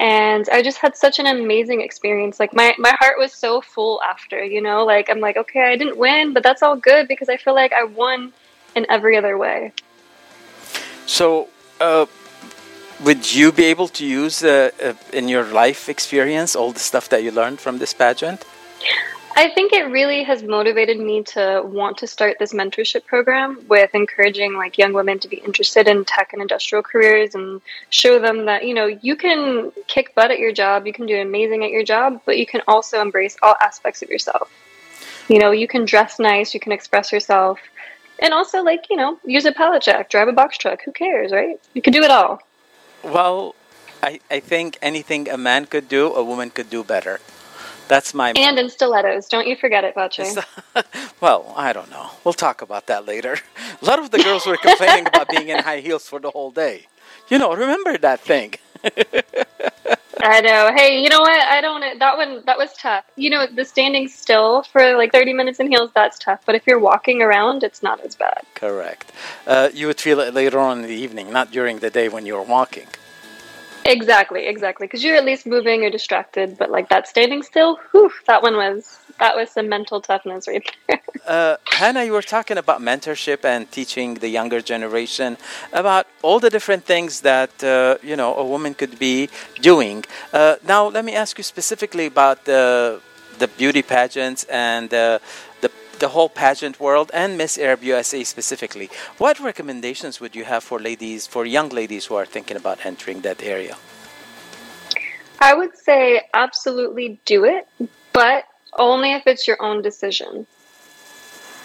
[0.00, 2.40] and I just had such an amazing experience.
[2.40, 5.76] Like my my heart was so full after, you know, like I'm like, okay, I
[5.76, 8.32] didn't win, but that's all good because I feel like I won
[8.74, 9.72] in every other way.
[11.06, 11.48] So,
[11.80, 12.06] uh,
[13.02, 17.08] would you be able to use uh, uh, in your life experience all the stuff
[17.10, 18.44] that you learned from this pageant?
[19.36, 23.92] I think it really has motivated me to want to start this mentorship program with
[23.92, 27.60] encouraging like young women to be interested in tech and industrial careers and
[27.90, 31.20] show them that you know you can kick butt at your job, you can do
[31.20, 34.52] amazing at your job, but you can also embrace all aspects of yourself.
[35.28, 37.58] You know, you can dress nice, you can express yourself,
[38.20, 40.82] and also like you know use a pallet jack, drive a box truck.
[40.84, 41.60] Who cares, right?
[41.72, 42.40] You can do it all.
[43.02, 43.56] Well,
[44.00, 47.18] I, I think anything a man could do, a woman could do better.
[47.88, 48.32] That's my.
[48.36, 49.28] And in stilettos.
[49.28, 50.36] Don't you forget it, Bache.
[51.20, 52.10] well, I don't know.
[52.24, 53.38] We'll talk about that later.
[53.82, 56.50] A lot of the girls were complaining about being in high heels for the whole
[56.50, 56.86] day.
[57.28, 58.54] You know, remember that thing.
[60.26, 60.72] I know.
[60.74, 61.38] Hey, you know what?
[61.38, 61.98] I don't.
[61.98, 63.04] That one, that was tough.
[63.16, 66.40] You know, the standing still for like 30 minutes in heels, that's tough.
[66.46, 68.42] But if you're walking around, it's not as bad.
[68.54, 69.12] Correct.
[69.46, 72.24] Uh, you would feel it later on in the evening, not during the day when
[72.24, 72.86] you're walking.
[73.86, 74.86] Exactly, exactly.
[74.86, 78.56] Because you're at least moving or distracted, but like that standing still, whew, that one
[78.56, 81.00] was that was some mental toughness right there.
[81.26, 85.36] Uh, Hannah, you were talking about mentorship and teaching the younger generation
[85.72, 89.28] about all the different things that uh, you know a woman could be
[89.60, 90.04] doing.
[90.32, 93.00] Uh, now, let me ask you specifically about the
[93.38, 95.18] the beauty pageants and uh,
[95.60, 98.90] the the whole pageant world and Miss Arab USA specifically.
[99.18, 103.20] What recommendations would you have for ladies, for young ladies who are thinking about entering
[103.22, 103.76] that area?
[105.40, 107.68] I would say absolutely do it,
[108.12, 108.44] but
[108.78, 110.46] only if it's your own decision.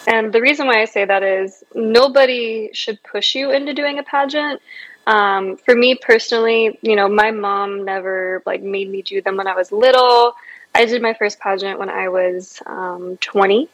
[0.08, 4.04] And the reason why I say that is nobody should push you into doing a
[4.04, 4.62] pageant.
[5.06, 9.48] Um, for me personally, you know, my mom never like made me do them when
[9.48, 10.34] I was little.
[10.76, 13.70] I did my first pageant when I was um, 20.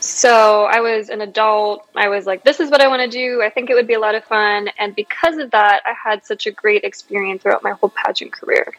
[0.00, 1.88] So I was an adult.
[1.94, 3.42] I was like, this is what I want to do.
[3.42, 4.68] I think it would be a lot of fun.
[4.78, 8.74] And because of that, I had such a great experience throughout my whole pageant career.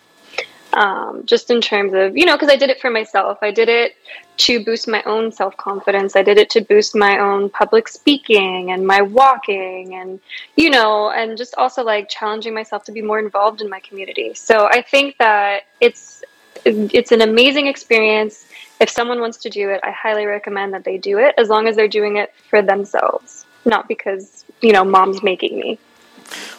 [0.71, 3.39] Um, just in terms of, you know, because I did it for myself.
[3.41, 3.95] I did it
[4.37, 6.15] to boost my own self confidence.
[6.15, 10.19] I did it to boost my own public speaking and my walking and,
[10.55, 14.35] you know, and just also like challenging myself to be more involved in my community.
[14.35, 16.23] So I think that it's,
[16.65, 18.45] it's an amazing experience
[18.79, 21.67] if someone wants to do it, I highly recommend that they do it as long
[21.67, 25.79] as they're doing it for themselves, not because, you know, mom's making me.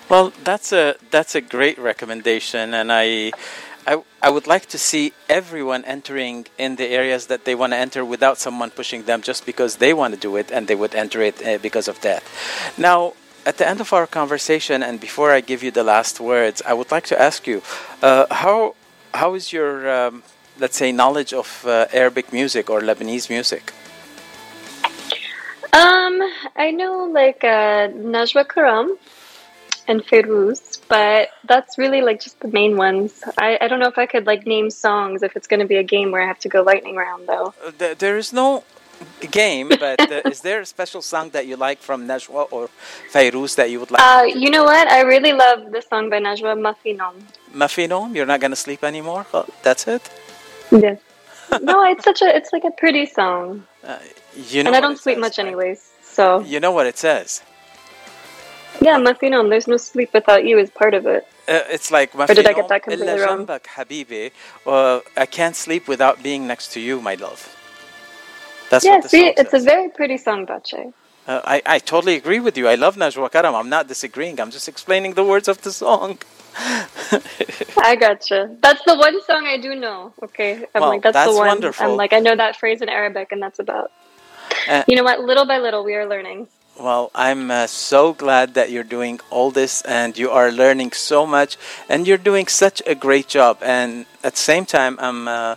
[0.08, 3.32] Well, that's a that's a great recommendation and I
[3.86, 7.76] I, I would like to see everyone entering in the areas that they want to
[7.76, 10.94] enter without someone pushing them just because they want to do it and they would
[10.94, 12.22] enter it uh, because of that.
[12.76, 13.14] Now,
[13.46, 16.74] at the end of our conversation and before I give you the last words, I
[16.74, 17.62] would like to ask you
[18.02, 18.74] uh, how
[19.14, 20.22] how is your um,
[20.60, 23.72] let's say, knowledge of uh, Arabic music or Lebanese music?
[25.72, 26.20] Um,
[26.56, 28.96] I know like uh, Najwa Karam
[29.88, 33.22] and Ferouz, but that's really like just the main ones.
[33.38, 35.76] I, I don't know if I could like name songs if it's going to be
[35.76, 37.54] a game where I have to go lightning round though.
[37.64, 38.64] Uh, there is no
[39.30, 42.68] game, but uh, is there a special song that you like from Najwa or
[43.12, 44.02] Ferouz that you would like?
[44.02, 44.88] Uh, you know what?
[44.88, 47.14] I really love the song by Najwa, Mafinom.
[47.54, 48.14] Mafinom?
[48.14, 49.26] You're not going to sleep anymore?
[49.32, 50.10] Oh, that's it?
[50.70, 51.00] Yes.
[51.62, 53.66] no, it's such a it's like a pretty song.
[53.82, 53.98] Uh,
[54.48, 55.90] you know and I don't sleep says, much anyways.
[56.02, 57.42] So you know what it says.
[58.80, 61.26] Yeah, Mafinon, there's no sleep without you is part of it.
[61.48, 63.46] Uh, it's like Or did I get that completely wrong?
[63.46, 64.30] Habibi,
[64.66, 67.56] uh, I can't sleep without being next to you, my love.
[68.70, 70.92] That's yeah, see, it's a very pretty song, Bache.
[71.30, 72.66] Uh, I, I totally agree with you.
[72.66, 73.54] I love Najwa Karam.
[73.54, 74.40] I'm not disagreeing.
[74.40, 76.18] I'm just explaining the words of the song.
[77.90, 78.56] I gotcha.
[78.60, 80.12] That's the one song I do know.
[80.24, 81.46] Okay, I'm well, like that's, that's the one.
[81.46, 81.86] Wonderful.
[81.86, 83.92] I'm like I know that phrase in Arabic, and that's about.
[84.68, 85.20] Uh, you know what?
[85.20, 86.48] Little by little, we are learning.
[86.80, 91.26] Well, I'm uh, so glad that you're doing all this and you are learning so
[91.26, 91.58] much
[91.90, 93.58] and you're doing such a great job.
[93.62, 95.28] And at the same time, I'm.
[95.28, 95.54] Uh,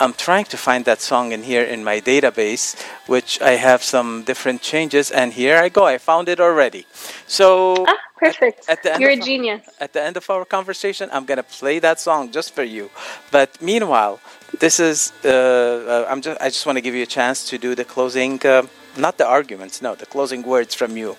[0.00, 2.74] I'm trying to find that song in here in my database,
[3.06, 5.84] which I have some different changes, and here I go.
[5.84, 6.86] I found it already.
[7.26, 8.68] So ah, Perfect.
[8.68, 9.62] At the end You're a of- genius.
[9.78, 12.90] At the end of our conversation, I'm gonna play that song just for you.
[13.30, 14.20] But meanwhile,
[14.58, 17.58] this is uh, uh, I'm just I just want to give you a chance to
[17.58, 18.62] do the closing, uh,
[18.96, 21.16] not the arguments, no, the closing words from you.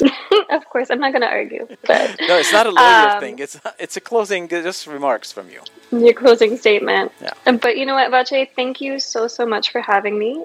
[0.50, 1.66] of course, I'm not going to argue.
[1.86, 3.38] But No, it's not a lawyer um, thing.
[3.38, 5.60] It's it's a closing, just remarks from you.
[5.90, 7.12] Your closing statement.
[7.20, 7.32] Yeah.
[7.46, 10.44] Um, But you know what, Vache, thank you so, so much for having me.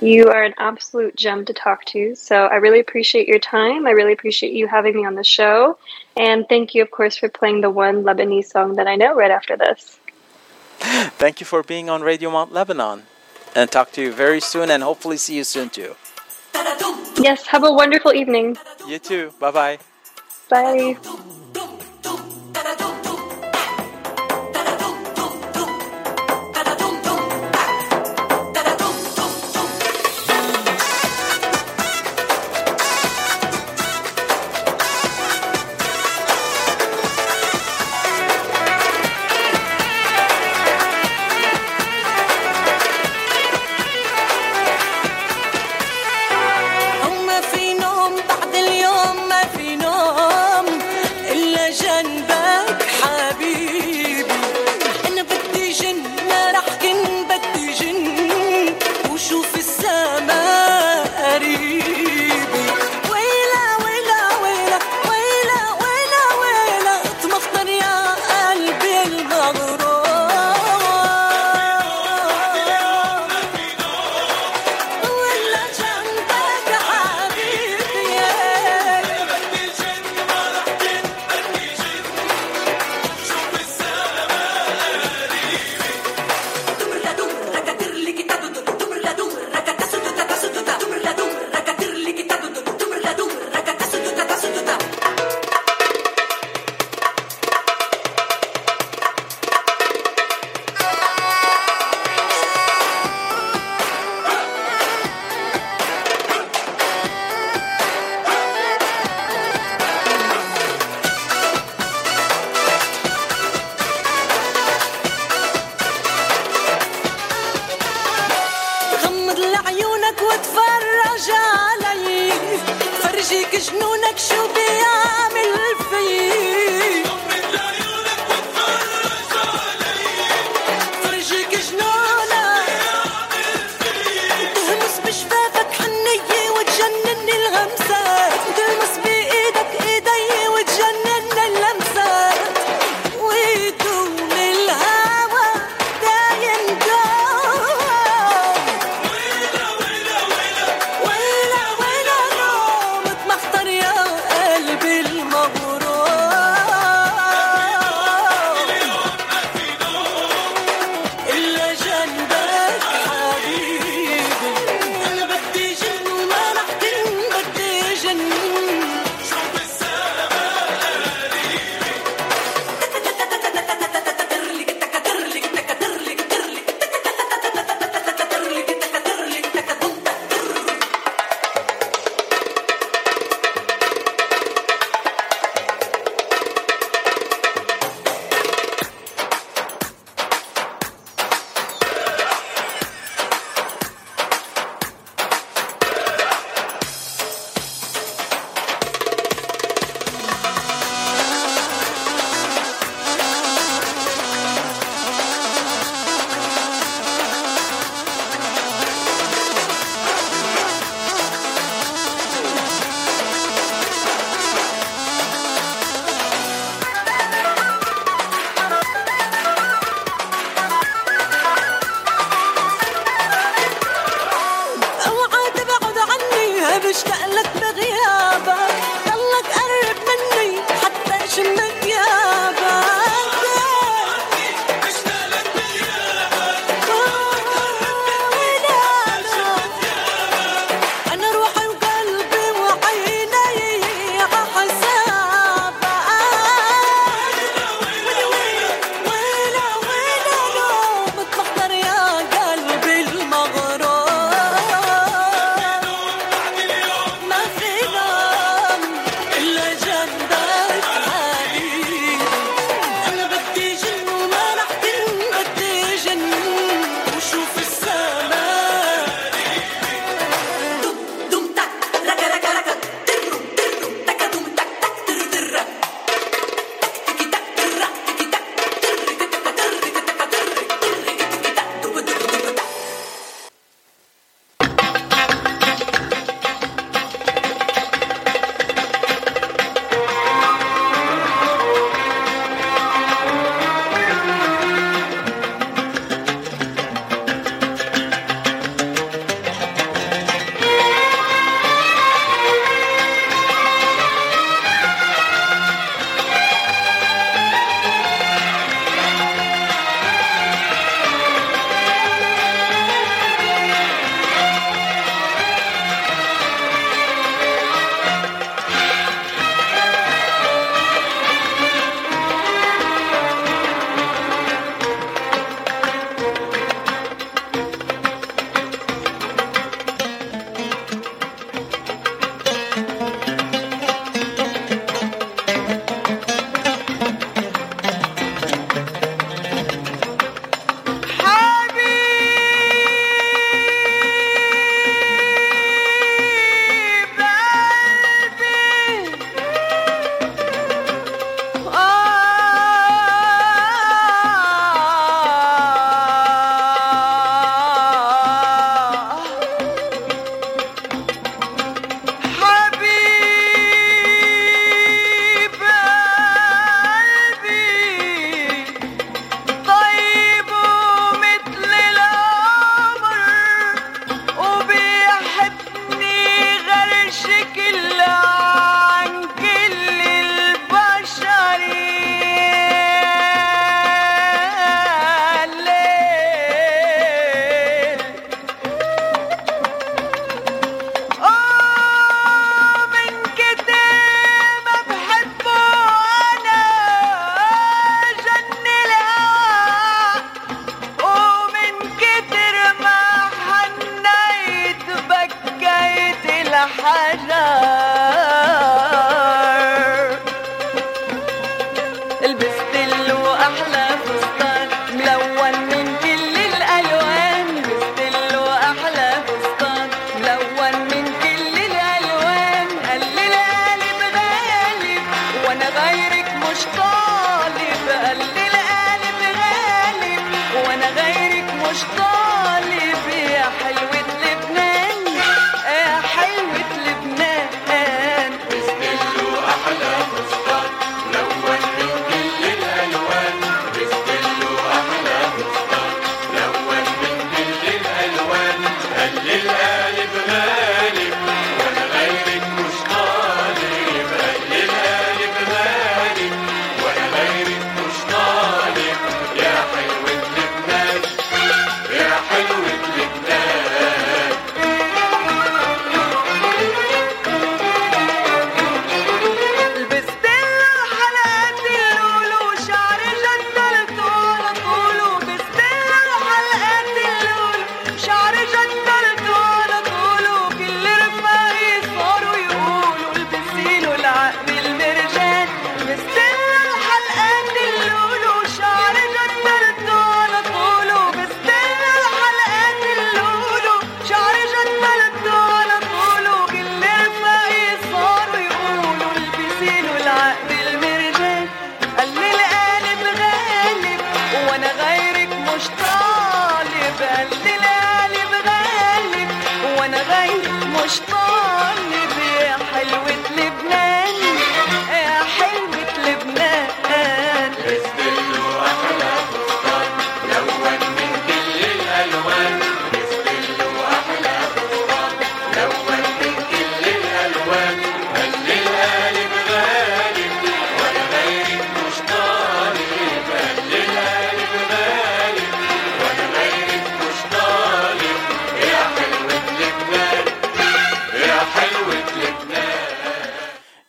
[0.00, 2.14] You are an absolute gem to talk to.
[2.14, 3.86] So I really appreciate your time.
[3.86, 5.78] I really appreciate you having me on the show.
[6.16, 9.30] And thank you, of course, for playing the one Lebanese song that I know right
[9.30, 9.98] after this.
[10.82, 13.04] Thank you for being on Radio Mount Lebanon,
[13.54, 15.94] and talk to you very soon, and hopefully see you soon too.
[17.18, 18.56] Yes, have a wonderful evening.
[18.88, 19.32] You too.
[19.38, 19.78] Bye bye.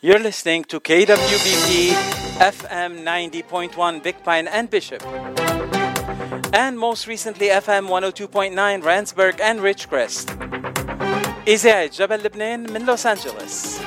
[0.05, 1.93] You're listening to KWBP
[2.55, 5.01] FM 90.1 Big Pine and Bishop.
[6.51, 10.29] And most recently FM 102.9 Randsburg and Ridgecrest.
[11.47, 13.77] إذاعة جبل لبنان من لوس أنجلوس.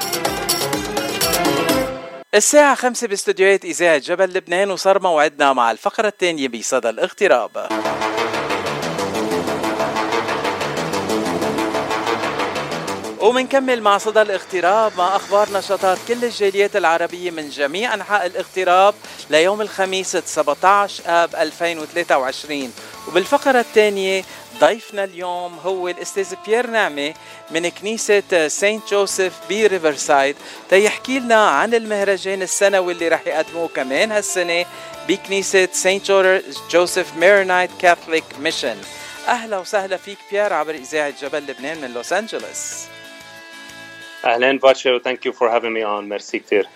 [2.35, 7.69] الساعة خمسة باستديوهات إذاعة جبل لبنان وصار موعدنا مع الفقرة الثانية بصدى الاغتراب.
[13.27, 18.95] ومنكمل مع صدى الاغتراب مع أخبار نشاطات كل الجاليات العربية من جميع أنحاء الاغتراب
[19.31, 22.73] ليوم الخميس 17 آب 2023
[23.09, 24.25] وبالفقرة الثانية
[24.61, 27.15] ضيفنا اليوم هو الأستاذ بيير نعمة
[27.51, 30.37] من كنيسة Saint Joseph بريفرسايد
[30.71, 34.65] تيحكي لنا عن المهرجان السنوي اللي رح يقدموه كمان هالسنة
[35.09, 36.11] بكنيسة Saint
[36.71, 38.77] Joseph Maronite Catholic Mission.
[39.29, 42.96] أهلا وسهلا فيك بيير عبر إذاعة جبل لبنان من لوس أنجلوس.
[44.25, 46.69] أهلين باتشي thank you for having me on merci كثير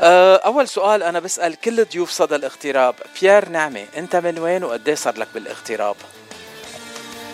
[0.00, 2.94] أه، أول سؤال أنا بسأل كل ضيوف صدى الاغتراب.
[3.20, 5.96] بيير نعمة أنت من وين وقديه صار لك بالاغتراب؟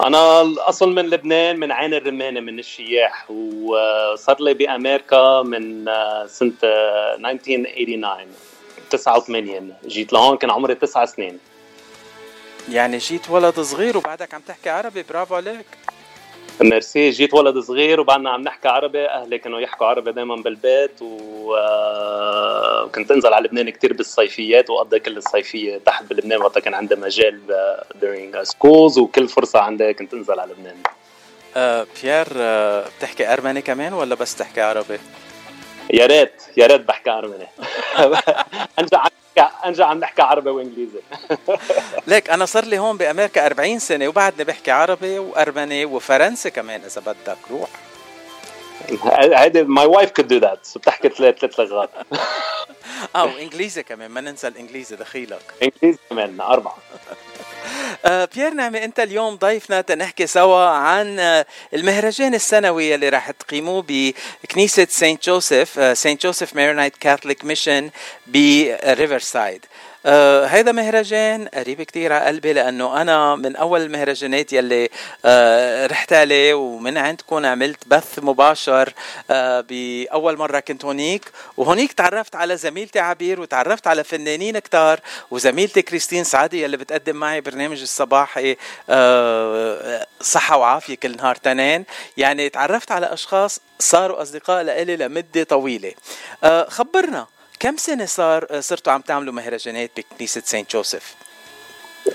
[0.04, 6.52] أنا الأصل من لبنان من عين الرمانة من الشياح وصار لي بأمريكا من آه، سنة
[6.64, 8.26] آه، 1989
[8.90, 11.38] 89 جيت لهون كان عمري تسع سنين.
[12.68, 15.66] يعني جيت ولد صغير وبعدك عم تحكي عربي برافو عليك.
[16.60, 23.10] ميرسي جيت ولد صغير وبعدنا عم نحكي عربي أهلي كانوا يحكوا عربي دائما بالبيت وكنت
[23.10, 27.84] أنزل على لبنان كتير بالصيفيات واقضي كل الصيفية تحت بلبنان وقتها كان عندي مجال آه،
[28.02, 30.76] during schools وكل فرصة عندي كنت أنزل على لبنان
[31.56, 34.98] أه بيير أه بتحكي أرمني كمان ولا بس تحكي عربي؟
[35.90, 37.46] يا ريت يا ريت بحكي أرمني.
[38.78, 39.10] انجا عم
[39.64, 41.00] انجا عم نحكي عربي وإنجليزي.
[42.06, 47.00] ليك أنا صار لي هون بأمريكا 40 سنة وبعدني بحكي عربي وأرمني وفرنسي كمان إذا
[47.00, 47.68] بدك روح.
[49.12, 51.90] هيدي my wife could do that بتحكي ثلاث ثلاث لغات.
[53.16, 55.54] آه وإنجليزي كمان ما ننسى الإنجليزي دخيلك.
[55.62, 56.76] إنجليزي كمان أربعة.
[58.34, 64.86] بيير نعمة أنت اليوم ضيفنا تنحكي سوا عن آه، المهرجان السنوي اللي راح تقيموه بكنيسة
[64.90, 67.90] Saint Joseph آه، Saint Joseph Maronite Catholic Mission
[68.26, 69.66] بريفرسايد
[70.08, 74.88] آه هيدا مهرجان قريب كتير على قلبي لأنه أنا من أول المهرجانات يلي
[75.24, 78.92] آه رحت عليه ومن عندكم عملت بث مباشر
[79.30, 81.30] آه بأول مرة كنت هونيك.
[81.56, 85.00] وهونيك تعرفت على زميلتي عبير وتعرفت على فنانين كتار.
[85.30, 88.56] وزميلتي كريستين سعدي يلي بتقدم معي برنامج الصباحي
[88.90, 91.84] آه صحة وعافية كل نهار تنين.
[92.16, 95.92] يعني تعرفت على أشخاص صاروا أصدقاء لإلي لمدة طويلة.
[96.44, 97.26] آه خبرنا.
[97.60, 101.16] كم سنة صار صرتوا عم تعملوا مهرجانات بكنيسة سانت جوزيف؟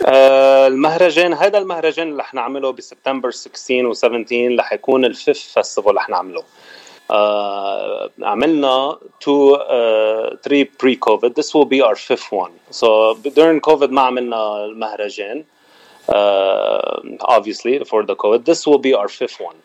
[0.05, 6.09] آه المهرجان هذا المهرجان اللي رح نعمله بسبتمبر 16 و17 رح يكون الفيف فيستيفال رح
[6.09, 6.43] نعمله.
[7.11, 12.51] آه عملنا two uh, three pre COVID this will be our fifth one.
[12.71, 15.43] So during COVID ما عملنا المهرجان.
[16.07, 18.45] uh, obviously for the COVID.
[18.45, 19.55] This will be our fifth one.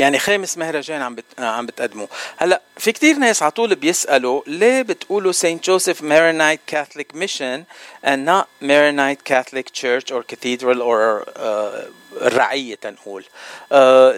[0.00, 1.24] يعني خامس مهرجان عم بت...
[1.38, 7.14] عم بتقدموا هلا في كتير ناس على طول بيسألوا ليه بتقولوا Saint Joseph Maronite Catholic
[7.14, 7.64] Mission
[8.06, 11.90] and not Maronite Catholic Church or Cathedral or uh,
[12.22, 13.74] الرعية تنقول؟ uh,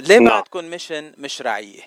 [0.08, 0.28] ليه نعم.
[0.28, 1.80] بعدكم mission مش رعية؟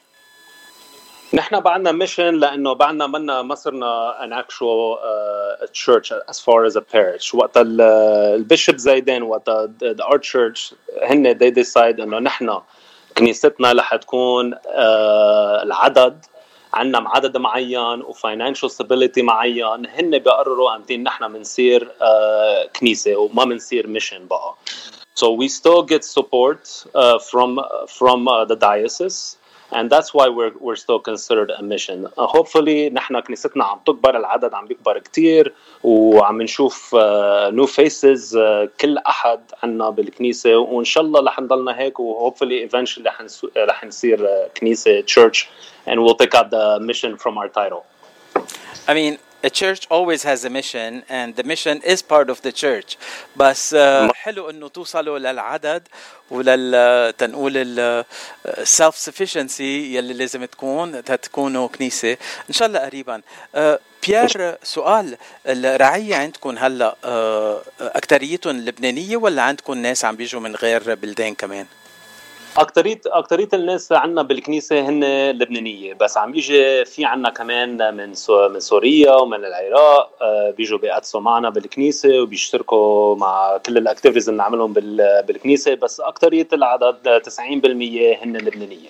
[1.33, 6.81] نحن بعدنا mission لأنه بعدنا منا ما صرنا actual uh, church as far as a
[6.81, 7.35] parish.
[7.35, 7.81] وقت ال-
[8.35, 10.73] ال bishop زيدان وقت ال- our church
[11.03, 12.59] هن they decide إنه نحن
[13.17, 14.57] كنيستنا رح تكون uh,
[15.63, 16.25] العدد
[16.73, 19.85] عندنا عدد معين و financial stability معين.
[19.85, 24.55] هن بيقرروا إمتى نحن بنصير uh, كنيسة وما بنصير mission بقى.
[25.15, 29.37] So we still get support uh, from from uh, the diocese.
[29.72, 31.98] and that's why we're we're still considered a mission.
[32.18, 35.54] Uh, hopefully نحن كنيستنا عم تكبر العدد عم بيكبر كتير
[35.84, 41.78] وعم نشوف uh, new faces uh, كل احد عنا بالكنيسه وان شاء الله رح نضلنا
[41.78, 45.46] هيك و hopefully eventually رح نسو- رح نصير uh, كنيسه church
[45.86, 47.84] and we'll take out the mission from our title.
[48.88, 52.51] I mean a church always has a mission and the mission is part of the
[52.51, 52.97] church.
[53.35, 55.87] بس uh, حلو إنه توصلوا للعدد
[56.31, 58.05] ولل تنقول ال
[58.63, 62.17] self sufficiency يلي لازم تكون تكونوا كنيسة.
[62.49, 63.21] إن شاء الله قريبا.
[64.07, 67.07] بيير سؤال الرعية عندكم هلأ uh,
[67.81, 71.65] أكتريتهم لبنانية ولا عندكم ناس عم بيجوا من غير بلدان كمان؟
[72.57, 78.49] اكتريت أكتريت الناس عندنا بالكنيسة هن لبنانية بس عم يجي في عندنا كمان من سو
[78.49, 84.37] من سوريا ومن العراق آه، بيجوا بيقدسوا معنا بالكنيسة وبيشتركوا مع كل ال activities اللي
[84.41, 88.89] نعملهم بال- بالكنيسة بس أكتريت العدد 90% هن لبنانية.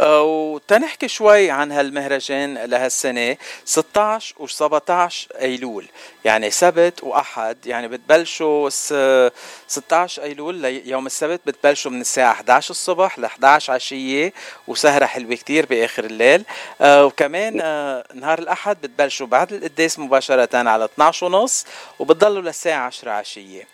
[0.00, 5.86] وتنحكي شوي عن هالمهرجان لهالسنة 16 و 17 أيلول.
[6.24, 9.32] يعني سبت وأحد يعني بتبلشوا س-
[9.68, 14.32] 16 أيلول يوم السبت بتبلشوا من الساعة 11 الصبح ل 11 عشية
[14.68, 16.44] وسهرة حلوة كتير بآخر الليل.
[16.80, 21.64] آه، وكمان آه، نهار الأحد بتبلشوا بعد القداس مباشرة على 12 ونص
[21.98, 23.66] وبتضلوا للساعة 10 عشية.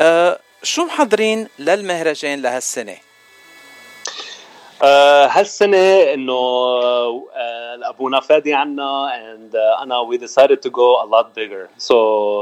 [0.00, 2.96] آه، شو محضرين للمهرجان لهالسنة؟
[4.82, 11.34] آه، هالسنة إنه آه، ابونا فادي عنا آه، أنا we decided to go a lot
[11.34, 11.68] bigger.
[11.78, 11.94] So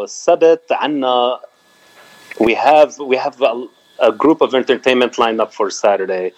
[0.03, 1.41] السبت عنا
[2.41, 3.67] we have a,
[3.99, 6.33] a group of entertainment lined up for Saturday.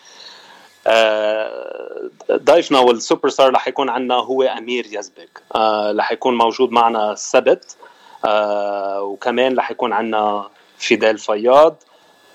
[0.86, 7.12] آه، ضيفنا والسوبر ستار رح يكون عنا هو أمير يزبك آه، رح يكون موجود معنا
[7.12, 7.76] السبت
[8.98, 10.48] وكمان رح يكون عنا
[10.78, 11.76] فيدال فياض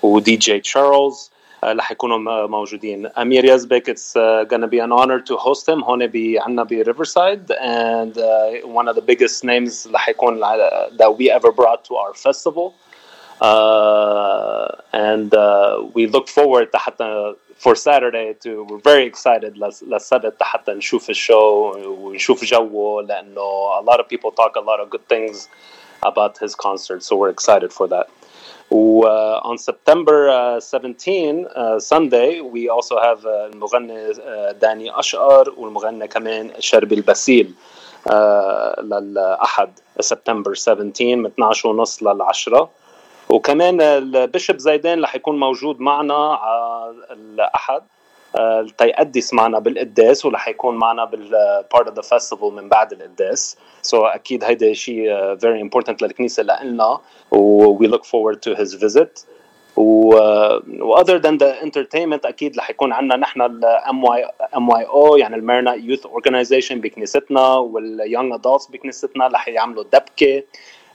[0.02, 1.30] ودي جي تشارلز
[1.63, 5.83] رح يكونوا م- موجودين امير يزبك it's uh, gonna be an honor to host him
[5.83, 11.17] هون بي عنا بريفرسايد and uh, one of the biggest names رح يكون ل- that
[11.17, 12.73] we ever brought to our festival
[13.41, 20.43] uh, and uh, we look forward حتى for Saturday to we're very excited لس- للسبت
[20.43, 25.07] حتى نشوف الشو ونشوف جوه لأنه a lot of people talk a lot of good
[25.07, 25.47] things
[26.05, 28.07] about his concert so we're excited for that
[28.70, 34.12] و uh, on September uh, 17 uh, Sunday we also have uh, المغني
[34.60, 37.54] داني أشقر والمغني كمان شربي البسيل
[38.82, 42.70] للأحد سبتمبر 17 من 12 ونص للعشرة.
[43.28, 47.82] وكمان البشب زيدان رح يكون موجود معنا على الأحد.
[48.36, 53.56] آه، تيقدس معنا بالقداس ورح يكون معنا بال part of the festival من بعد القداس
[53.86, 56.98] so أكيد هيدا شيء آه، very important للكنيسة لنا
[57.30, 59.24] و we look forward to his visit.
[59.76, 60.14] و
[60.80, 64.24] و other than the entertainment أكيد رح يكون عندنا نحن ال MY
[64.56, 70.42] MYO يعني ال Maronite Youth Organization بكنيستنا وال young adults بكنيستنا رح يعملوا دبكة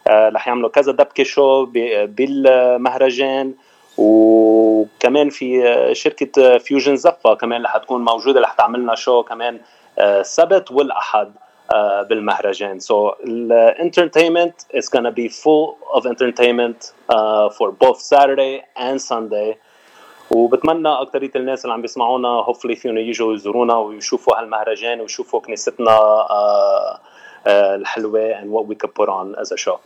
[0.08, 3.54] آه، رح يعملوا كذا دبكة show ب- بالمهرجان.
[3.98, 9.60] وكمان في آه، شركة فيوجن زفا كمان رح تكون موجودة رح تعمل لنا show كمان
[10.00, 11.34] آه، السبت والأحد
[11.74, 12.80] uh, بالمهرجان.
[12.80, 19.58] The entertainment is gonna full of entertainment uh, for both Saturday and Sunday.
[20.32, 26.98] وبتمنى أكترية الناس اللي عم بيسمعونا hopefully فيهم يجوا يزورونا ويشوفوا هالمهرجان ويشوفوا كنيستنا uh,
[27.46, 29.80] uh, الحلوة and what we could put on as a show.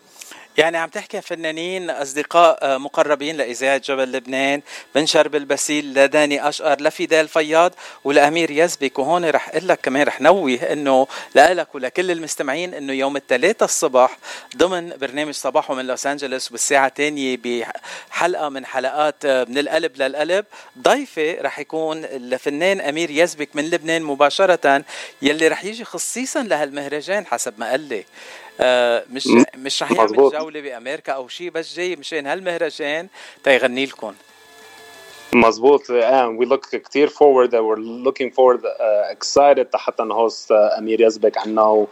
[0.58, 4.62] يعني عم تحكي فنانين أصدقاء آه، مقربين لاذاعه جبل لبنان
[4.95, 10.22] بن شرب البسيل لداني أشقر لفيدال فياض ولأمير يزبك وهون رح أقول لك كمان رح
[10.22, 14.18] نوه إنه لك ولكل المستمعين إنه يوم الثلاثاء الصبح
[14.58, 20.45] ضمن برنامج صباحه من لوس أنجلوس بالساعة الثانية بحلقة من حلقات آه، من القلب للقلب
[20.82, 24.84] ضيفه رح يكون الفنان أمير يزبك من لبنان مباشرة
[25.22, 28.05] يلي رح يجي خصيصا لهالمهرجان حسب ما قال لي.
[29.12, 33.08] مش مش رح يعمل جولة بأمريكا أو شيء بس جاي مشان هالمهرجان
[33.43, 34.14] تيغني لكم.
[35.34, 41.02] مزبوط and we look كثير forward we're looking forward uh, excited حتى نهوست uh, أمير
[41.02, 41.88] يزبك عنا و,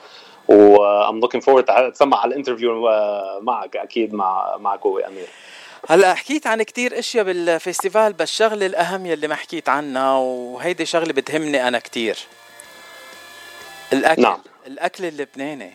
[0.49, 5.27] uh, I'm looking forward تسمع على الانترفيو uh, معك أكيد مع معك وامير
[5.89, 10.85] هلأ حكيت عن كتير أشياء بال festival بس الشغله الأهم يلي ما حكيت عنها وهيدي
[10.85, 12.18] شغلة بتهمني أنا كتير.
[13.94, 14.39] الأكل نعم.
[14.68, 15.73] الأكل اللبناني.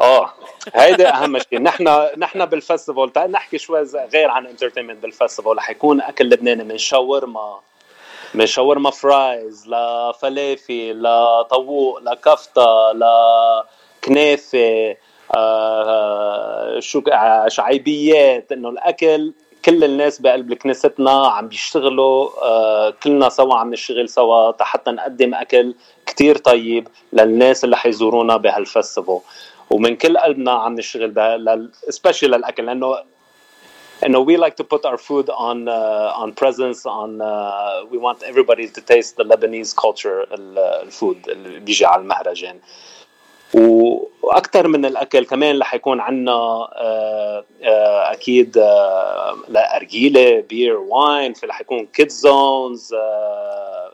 [0.00, 0.32] آه
[0.74, 1.62] هيدا أهم شيء.
[1.62, 6.24] نحن نحن بال festival تعال نحكي شوي غير عن entertainment بال festival رح يكون أكل
[6.24, 7.60] لبناني من شاورما
[8.34, 14.96] من شاورما fries لفلافل لطاووق لكفته لكنافه
[15.36, 17.02] آه شو
[17.48, 18.52] شعيبيات.
[18.52, 19.32] إنه الأكل
[19.64, 25.74] كل الناس بقلب كنيستنا عم بيشتغلوا آه كلنا سوا عم نشتغل سوا حتى نقدم أكل
[26.06, 29.20] كتير طيب للناس اللي حيزورونا بهالفستيفال
[29.69, 32.95] ومن كل قلبنا عم نشتغل ده سبيشال للاكل لانه
[34.05, 38.23] انه we like to put our food on uh, on presence on uh, we want
[38.23, 42.59] everybody to taste the Lebanese culture الفود اللي بيجي على المهرجان
[43.54, 46.68] وأكثر من الأكل كمان رح يكون عندنا
[48.12, 48.58] أكيد
[49.48, 52.94] لارجيله beer wine رح يكون kid zones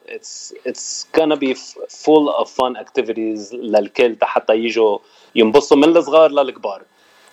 [0.09, 1.55] it's it's gonna be
[2.05, 4.99] full of fun activities للكل حتى يجوا
[5.35, 6.83] ينبسطوا من الصغار للكبار.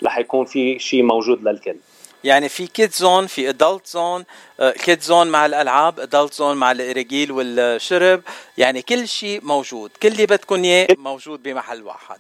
[0.03, 1.75] رح يكون في شيء موجود للكل
[2.23, 4.23] يعني في كيد زون في adult zone
[4.59, 8.21] kid zone مع الألعاب adult zone مع الإرجيل والشرب.
[8.57, 9.91] يعني كل شيء موجود.
[10.03, 12.19] كل اللي بدكم إياه موجود بمحل واحد.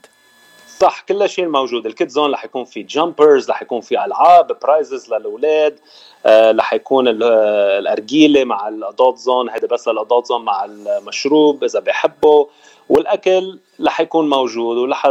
[0.79, 1.85] صح كل شيء موجود.
[1.85, 5.79] ال kid zone رح يكون في jumpers رح يكون في ألعاب prizes للأولاد
[6.25, 11.63] آه، رح يكون الأرجيلة مع ال adult zone هيدا بس لل adult zone مع المشروب
[11.63, 12.45] إذا بحبوا
[12.89, 14.77] والأكل رح يكون موجود.
[14.77, 15.05] ولو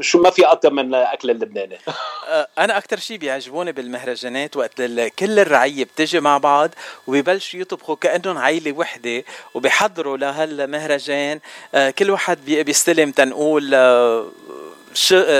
[0.00, 1.78] شو ما في اطيب من الاكل اللبناني.
[2.28, 4.82] أه، أنا أكثر شيء بيعجبوني بالمهرجانات وقت
[5.18, 6.70] كل الرعية بتجي مع بعض
[7.06, 9.24] وبيبلشوا يطبخوا كأنهم عائله وحدة
[9.54, 11.40] وبيحضروا لهالمهرجان.
[11.74, 14.26] أه، كل واحد بيستلم تنقول أه،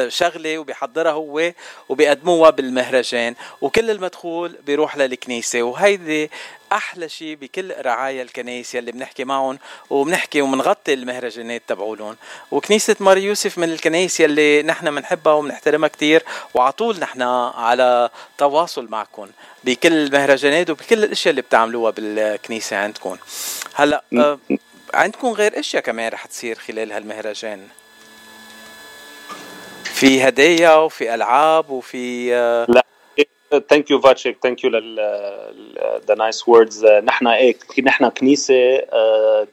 [0.09, 1.53] شغلة وبيحضرها هو
[1.89, 3.35] وبيقدموها بالمهرجان.
[3.61, 5.63] وكل المدخول بيروح للكنيسة.
[5.63, 6.31] وهيدي
[6.73, 9.59] أحلى شيء بكل رعايا الكنائس يلي بنحكي معهم
[9.91, 12.17] وبنحكي وبنغطي المهرجانات تبعولهم.
[12.51, 16.23] وكنيسة مار يوسف من الكنائس يلي نحن بنحبها وبنحترمها كثير
[16.55, 19.29] وعلى طول نحن على تواصل معكم
[19.65, 23.17] بكل المهرجانات وبكل الأشياء اللي بتعملوها بالكنيسة عندكم.
[23.75, 24.39] هلا آه
[24.95, 27.69] عندكم غير أشياء كمان رح تصير خلال هالمهرجان؟
[30.01, 32.85] في هدايا وفي ألعاب وفي آه، لا.
[33.69, 35.01] thank you فاتشيك thank you لل
[36.09, 38.85] the nice words نحن إيه نحن كنيسة uh,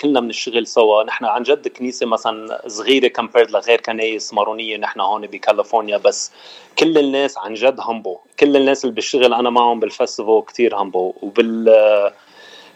[0.02, 1.04] كلنا بنشتغل سوا.
[1.04, 4.78] نحن عن جد كنيسة مثلا صغيرة compared لغير كنايس مارونية.
[4.78, 6.32] نحن هون بكاليفورنيا بس
[6.80, 11.14] كل الناس عن جد humble كل الناس اللي بشتغل أنا معهم بال festival كثير humble
[11.22, 11.74] وبال
[12.14, 12.28] uh,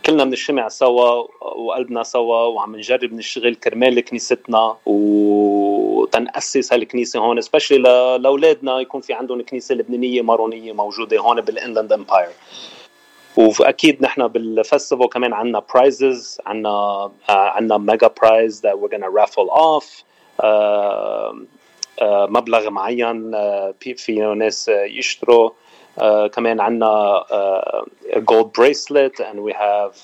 [0.05, 4.77] كلنا بنجتمع سوا وقلبنا سوا وعم نجرب نشتغل كرمال كنيستنا.
[6.11, 7.77] وتنأسس هالكنيسة هون specially
[8.17, 12.29] لأولادنا يكون في عندهم كنيسة لبنانية مارونية موجودة هون بال Inland Empire
[13.37, 19.49] وأكيد نحن بال festival كمان عندنا prizes عندنا عندنا mega prize that we're gonna raffle
[19.49, 20.03] off.
[20.39, 21.33] uh,
[22.01, 25.49] uh, مبلغ معين uh, في ناس يشتروا.
[26.33, 27.23] كمان عندنا
[28.31, 29.95] gold bracelet and we have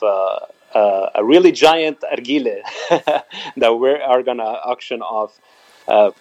[1.16, 2.62] a really giant argile
[3.62, 5.32] that we are gonna auction off.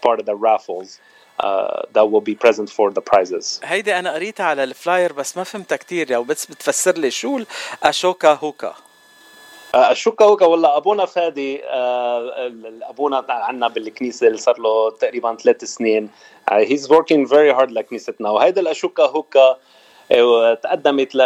[0.04, 1.00] Part of the raffles
[1.40, 3.60] uh, that will be present for the prizes.
[3.64, 7.40] هيدي أنا قريتها على الفلاير بس ما فهمتها كثير يعني بس بتفسر لي شو
[7.82, 8.74] الاشوكا هوكا.
[9.74, 11.64] الشوكا هوكا والله أبونا فادي
[12.84, 16.10] أبونا عندنا بالكنيسة اللي صار له تقريبا ثلاث سنين.
[16.48, 18.30] he's working very hard لكنيستنا.
[18.30, 19.56] وهيدا الأشوكا هوكا
[20.62, 21.18] تقدمت ل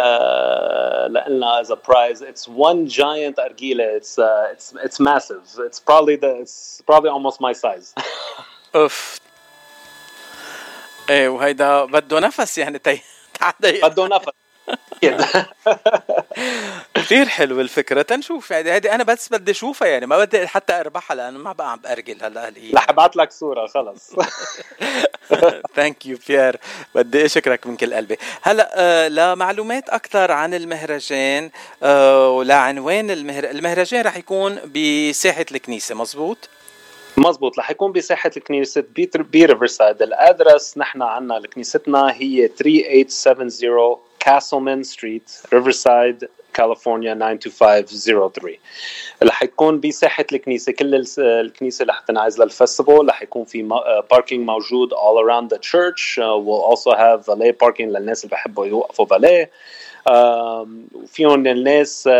[1.09, 2.21] لنا as a prize.
[2.21, 3.85] It's one giant argila.
[3.97, 5.43] It's uh, it's it's massive.
[5.59, 7.93] It's probably the it's probably almost my size.
[8.75, 9.17] اوف
[11.09, 13.01] إيه وهيدا بده نفس يعني تي
[13.61, 14.40] بده نفس
[16.93, 18.01] كثير حلوة الفكرة.
[18.01, 18.51] تنشوف.
[18.51, 20.05] يعني هيدي أنا بس بدي أشوفها يعني.
[20.05, 23.67] ما بدي حتى أربحها لأنه ما بقى عم بأرجل هلا هالقيمة رح أبعث لك صورة.
[23.67, 24.11] خلص.
[25.75, 26.59] thank you بيير
[26.95, 28.17] بدي أشكرك من كل قلبي.
[28.41, 31.49] هلأ آه لمعلومات أكثر عن المهرجان
[31.83, 33.43] آه ولعنوان المهر...
[33.43, 36.49] المهرجان رح يكون بساحة الكنيسة مزبوط؟
[37.17, 37.59] مزبوط.
[37.59, 40.77] رح يكون بساحة الكنيسة ب ب ريفرسايد ال address.
[40.77, 48.57] نحن عنا لكنيستنا هي 3870 كاسلمان street ريفرسايد كاليفورنيا 92503
[49.23, 53.63] رح يكون بساحة الكنيسة كل الس- الكنيسة رح تنعزل لل festival رح يكون في
[54.11, 56.17] parking موجود all around the church.
[56.17, 59.47] uh, we'll also have valet parking للناس اللي بحبوا يوقفوا valet.
[60.09, 62.11] um, وفيهم الناس uh,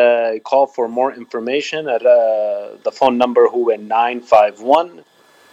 [0.50, 1.88] call for more information.
[1.88, 2.00] uh,
[2.90, 5.04] the phone number هو 951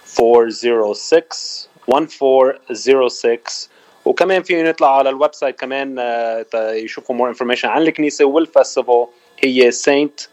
[0.06, 3.68] 406 1406
[4.08, 9.08] وكمان فيهم يطلعوا على ال website كمان آه، يشوفوا more information عن الكنيسة وال festival
[9.44, 10.26] هي Saint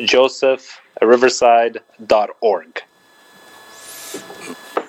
[0.00, 0.62] Joseph
[1.04, 2.82] Riverside.org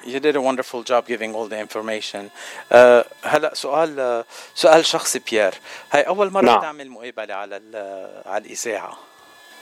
[0.06, 2.24] You did a wonderful job giving all the information.
[2.72, 4.26] Uh, هلا سؤال uh,
[4.56, 5.54] سؤال شخصي بيير،
[5.92, 6.62] هاي أول مرة نعم.
[6.62, 8.98] تعمل مقابلة على ال- على الإذاعة.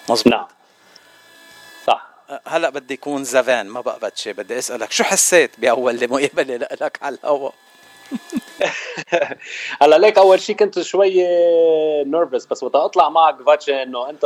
[0.09, 0.33] مظبوط.
[0.33, 0.45] نعم.
[1.87, 2.07] صح.
[2.47, 7.15] هلا بدي يكون زفان ما بقى فاتشي بدي أسألك شو حسيت بأول مقابلة لك على
[7.23, 7.53] الهواء
[9.81, 11.13] هلا ليك أول شيء كنت شوي
[12.03, 14.25] nervous بس وقت أطلع معك فاتشي إنه أنت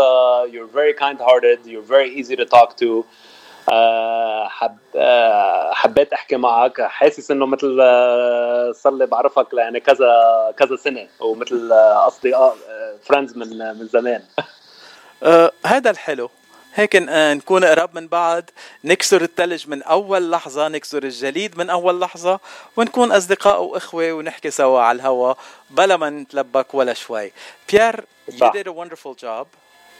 [1.21, 3.05] hearted you're very easy to talk to.
[3.69, 6.81] آه، حب آه، حبيت أحكي معك.
[6.81, 10.07] حاسس إنه مثل آه، صار لي بعرفك يعني كذا
[10.57, 12.55] كذا سنة ومثل آه، أصدقاء
[13.03, 14.21] friends من من زمان.
[15.23, 16.29] آه هذا الحلو.
[16.75, 18.49] هيك آه، نكون قراب من بعض
[18.83, 22.39] نكسر الثلج من أول لحظة نكسر الجليد من أول لحظة
[22.77, 25.33] ونكون أصدقاء وإخوة ونحكي سوا على الهوا
[25.69, 27.31] بلا ما نتلبك ولا شوي.
[27.71, 29.45] بيير you did a wonderful job.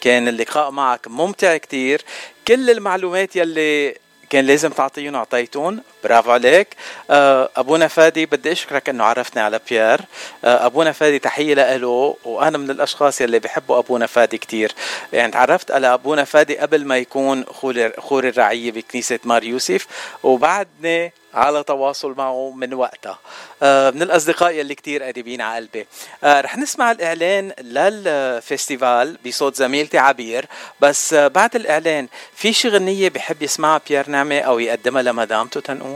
[0.02, 2.02] كان اللقاء معك ممتع كتير.
[2.48, 3.98] كل المعلومات يلي
[4.30, 6.68] كان لازم تعطيهم اعطيتهم برافو عليك.
[7.10, 10.02] آه، أبونا فادي بدي أشكرك إنه عرفتني على بيير.
[10.46, 14.72] آه، أبونا فادي تحية له وأنا من الأشخاص يلي بحبوا أبونا فادي كتير.
[15.14, 19.88] يعني تعرفت على أبونا فادي قبل ما يكون خوري خوري الرعية بكنيسة مار يوسف
[20.24, 23.20] وبعدني على تواصل معه من وقتها.
[23.64, 25.88] آه، من الأصدقاء يلي كتير قريبين على قلبي.
[26.24, 30.46] رح نسمع الإعلان لل festival بصوت زميلتي عبير.
[30.80, 35.95] بس بعد الإعلان في شي غنية بحب يسمعها بيير نعمة أو يقدمها لمدامته تنقول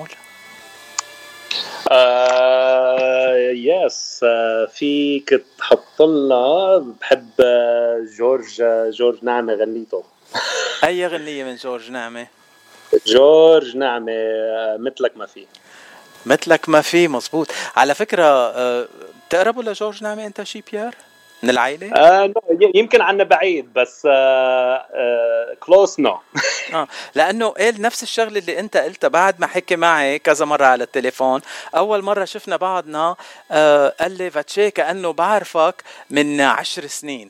[1.90, 10.04] آه yes آه فيك تحط لنا بحب آه، جورج آه، جورج نعمة غنيته.
[10.84, 12.28] أي غنية من جورج نعمة؟
[13.08, 15.46] جورج نعمة آه، مثلك ما في.
[16.26, 17.48] مثلك ما في مزبوط.
[17.76, 18.88] على فكرة آه،
[19.28, 20.94] بتقربوا لجورج نعمة أنت شي بيير؟
[21.44, 22.26] من العائلة؟ آه
[22.62, 24.08] ي- يمكن عنا بعيد بس
[25.60, 26.20] close no
[26.74, 30.84] آه لأنه قال نفس الشغلة اللي أنت قلتها بعد ما حكي معي كذا مرة على
[30.84, 31.42] التليفون.
[31.76, 33.16] أول مرة شفنا بعضنا
[33.52, 37.30] آه قال لي فاتشي كأنه بعرفك من عشر سنين.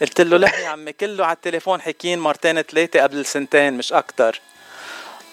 [0.00, 4.40] قلت له لا يا عمي كله على التليفون حكيين مرتين ثلاثة قبل سنتين مش أكتر.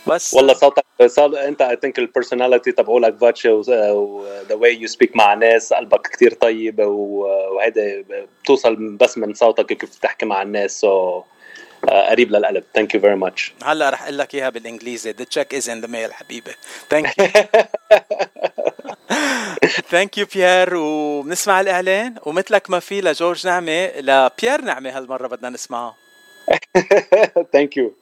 [0.10, 0.34] بس.
[0.34, 3.92] والله صوتك صوت انت I think ال personality تبعولك فاتشا و the
[4.52, 8.04] way you speak مع ناس قلبك كتير طيب وهيدا
[8.44, 10.80] بتوصل بس من صوتك كيف بتحكي مع الناس.
[10.80, 11.24] so
[11.88, 12.64] قريب للقلب.
[12.76, 15.14] Thank you very much هلا رح أقول لك إياها بالإنجليزي.
[15.14, 16.52] The check is in the mail حبيبي.
[16.90, 17.28] Thank you
[19.90, 22.16] Thank you بيير وبنسمع الإعلان.
[22.26, 25.96] ومثلك ما في لجورج نعمة لبيير نعمة هالمرة بدنا نسمعها
[27.54, 27.94] Thank you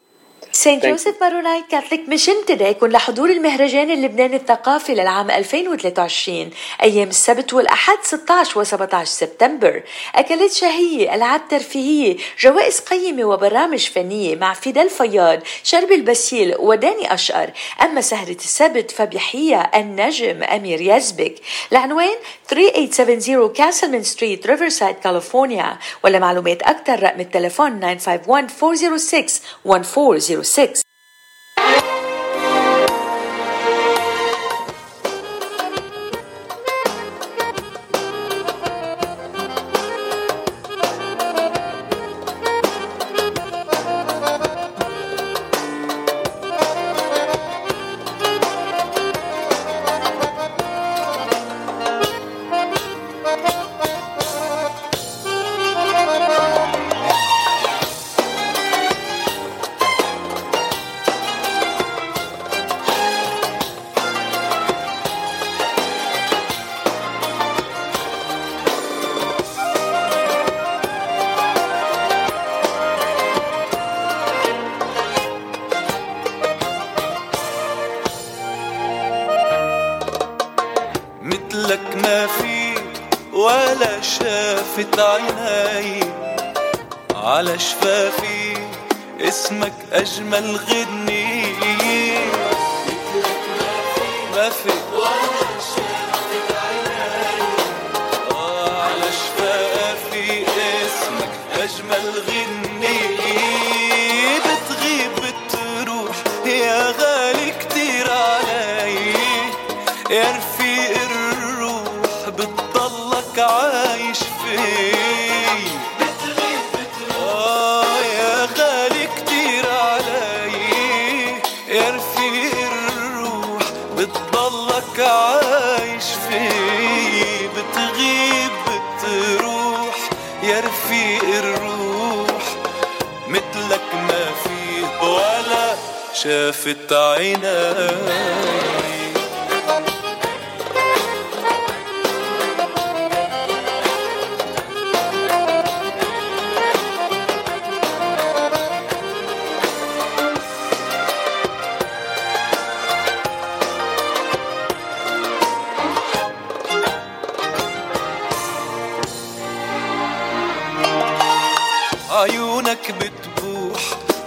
[0.51, 6.49] Saint Joseph Maronite Catholic Mission تدعيكم لحضور المهرجان اللبناني الثقافي للعام 2023
[6.83, 9.83] أيام السبت والأحد 16 و17 سبتمبر.
[10.15, 17.49] أكلات شهية ألعاب ترفيهية جوائز قيمة وبرامج فنية مع فيدال فياض شربل باسيل وداني أشقر.
[17.81, 21.35] أما سهرة السبت فبيحييها النجم أمير يزبك.
[21.71, 22.15] العنوان
[22.49, 30.81] 3870 كاسلمان Street ريفرسايد كاليفورنيا ولمعلومات أكثر رقم التليفون 951 406 140 06.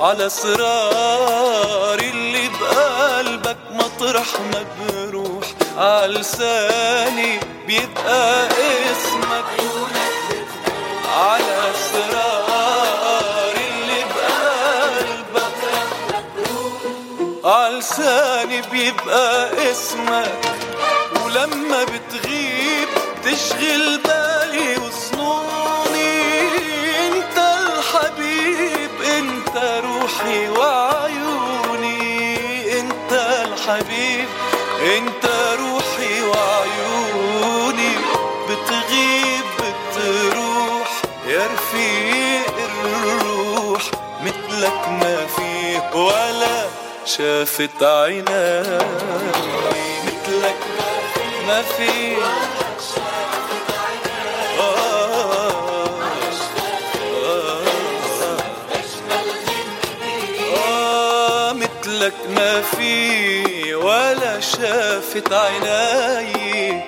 [0.01, 5.45] على اسرار اللي بقلبك مطرح ما بروح.
[5.77, 8.47] على لساني بيبقى
[8.93, 9.45] اسمك.
[9.59, 10.47] عيونك
[11.17, 15.63] على اسرار اللي بقلبك
[17.45, 20.33] على لساني بيبقى اسمك.
[21.25, 22.89] ولما بتغيب
[23.25, 24.40] تشغل بالك
[47.21, 48.79] شافت عيناي
[50.07, 50.57] مثلك
[51.47, 52.17] ما في
[60.57, 66.85] آه، مثلك ما في ولا شافت عيناي.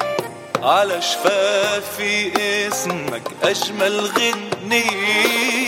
[0.63, 2.33] على شفافي
[2.69, 5.61] اسمك أجمل غنية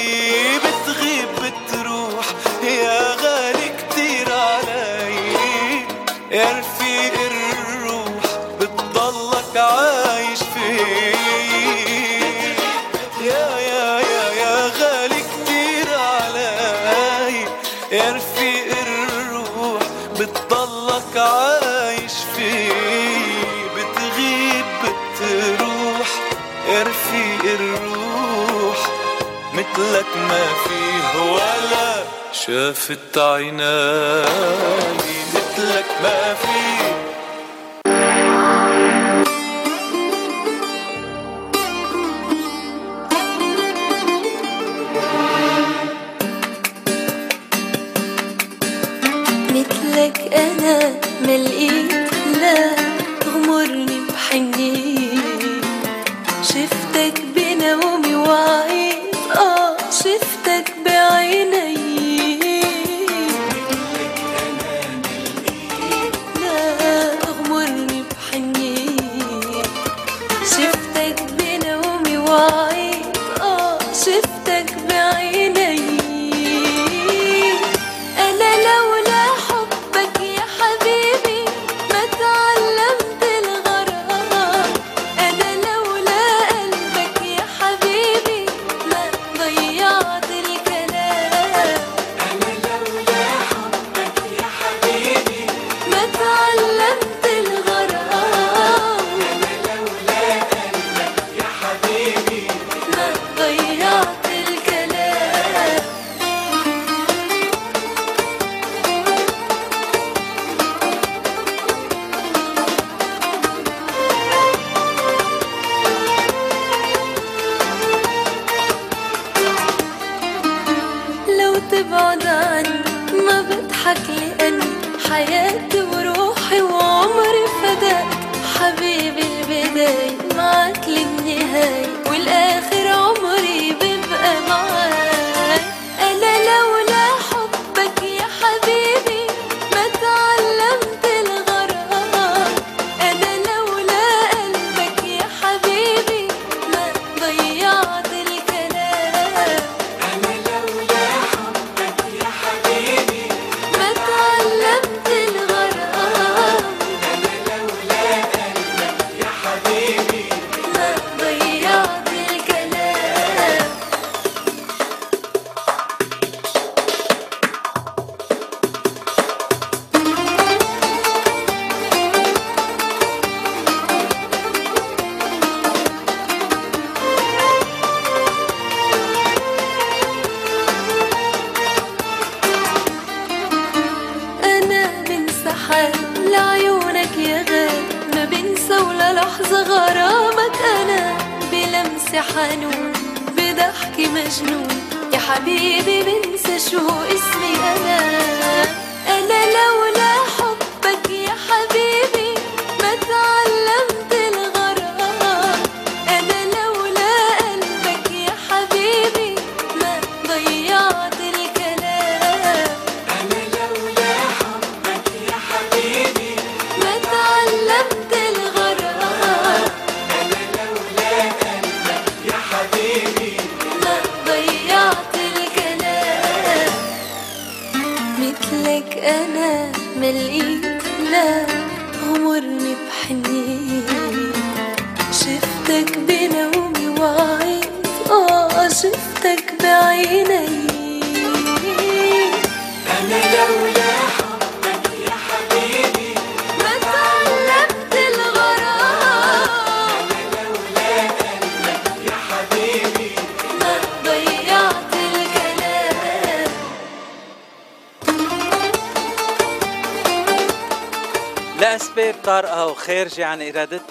[29.94, 35.03] لك ما فيه ولا شافت عيناك.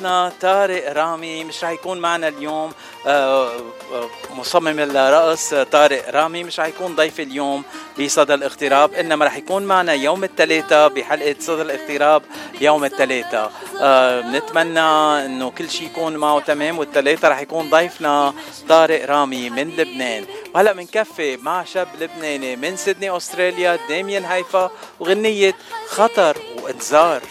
[0.06, 2.72] إرادتنا طارق رامي مش رح يكون معنا اليوم.
[3.08, 7.64] آه، آه، مصمم الرقص طارق رامي مش رح يكون ضيف اليوم
[8.00, 12.22] بصدى الاغتراب إنما رح يكون معنا يوم الثلاثاء بحلقة صدى الاغتراب
[12.62, 13.52] يوم الثلاثاء
[13.82, 14.80] آه، بنتمنى
[15.26, 18.34] إنه كل شيء يكون معه تمام والثلاثاء رح يكون ضيفنا
[18.70, 20.26] طارق رامي من لبنان.
[20.56, 25.56] وهلا بنكفي مع شاب لبناني من سيدني أستراليا داميان هيفا وغنية
[25.88, 27.22] خطر وإنذار.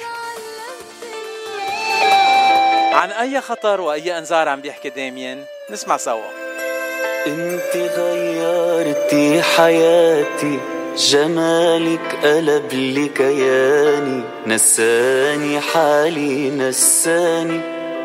[2.93, 6.29] عن أي خطر وأي إنذار عم بيحكي داميان نسمع سوا.
[7.27, 10.59] انت غيرتي حياتي
[10.97, 17.61] جمالك قلب لي كياني نساني حالي نساني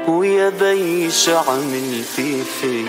[0.08, 2.86] ويا بي شو عملتي في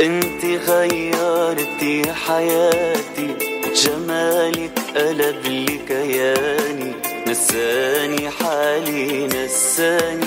[0.00, 3.34] انت غيرتي حياتي
[3.74, 6.92] جمالك قلب لي كياني
[7.26, 10.26] نساني حالي نساني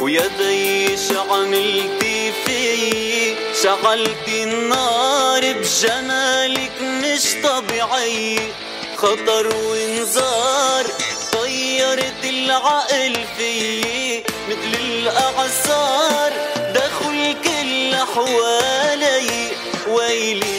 [0.00, 0.28] ويا
[1.08, 8.38] شو عملتي في شغلتي النار بجمالك مش طبيعي.
[8.96, 10.84] خطر وانذار
[11.32, 14.18] طيرت العقل في
[14.48, 16.32] مثل الاعصار
[16.74, 19.50] دخل كل حوالي
[19.88, 20.55] ويلي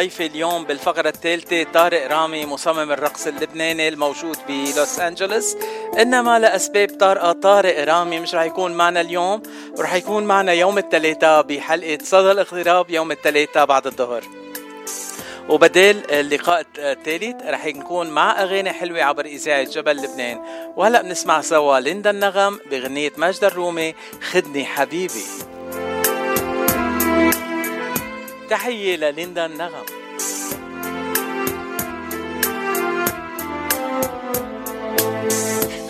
[0.00, 5.56] ضيفي اليوم بالفقرة الثالثة طارق رامي مصمم الرقص اللبناني الموجود بلوس أنجلوس.
[5.98, 9.42] إنما لأسباب طارئة طارق رامي مش رح يكون معنا اليوم
[9.78, 14.24] ورح يكون معنا يوم الثلاثاء بحلقة صدى الاغتراب يوم الثلاثاء بعد الظهر.
[15.48, 20.40] وبدال اللقاء الثالث رح نكون مع أغاني حلوة عبر إذاعة جبل لبنان.
[20.76, 23.94] وهلأ بنسمع سوا ليندا النغم بغنية ماجدة الرومي
[24.30, 25.24] خدني حبيبي.
[28.50, 29.84] تحية لليندا النغم.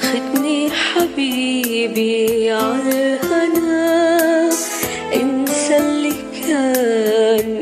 [0.00, 4.50] خدني حبيبي على الهنا
[5.14, 6.14] انسى اللي
[6.48, 7.59] كان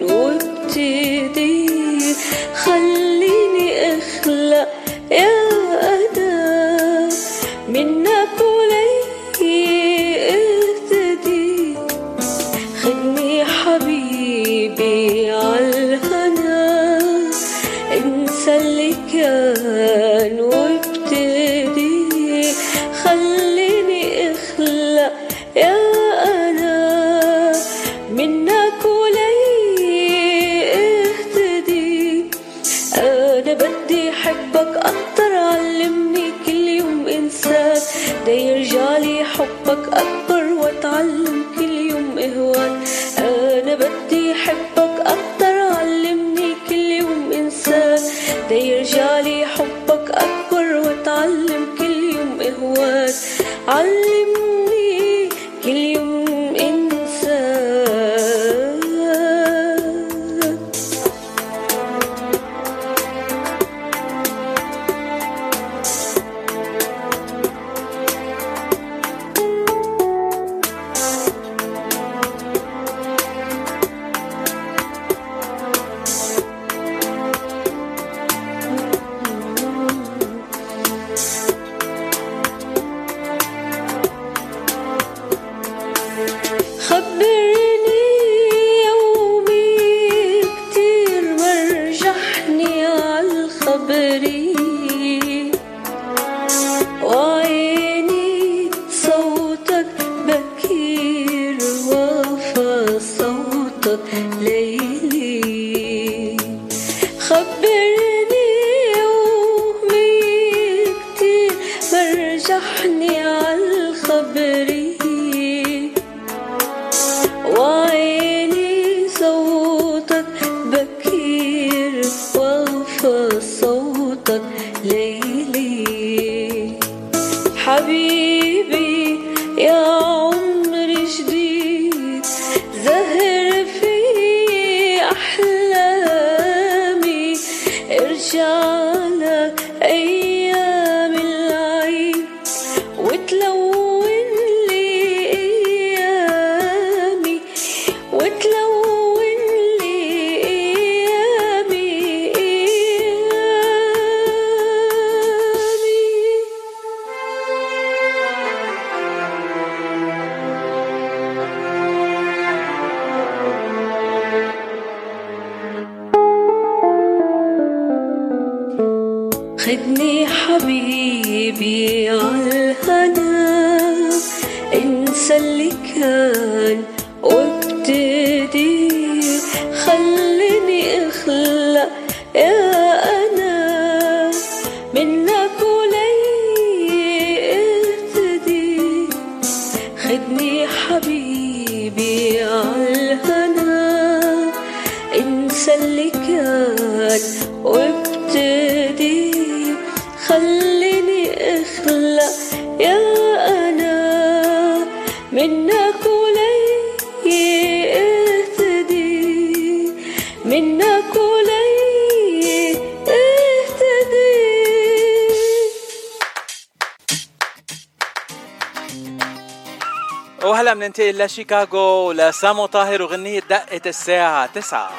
[221.19, 224.91] وهلا بننتقل لشيكاغو لسامو طاهر وغنية دقة الساعة تسعة.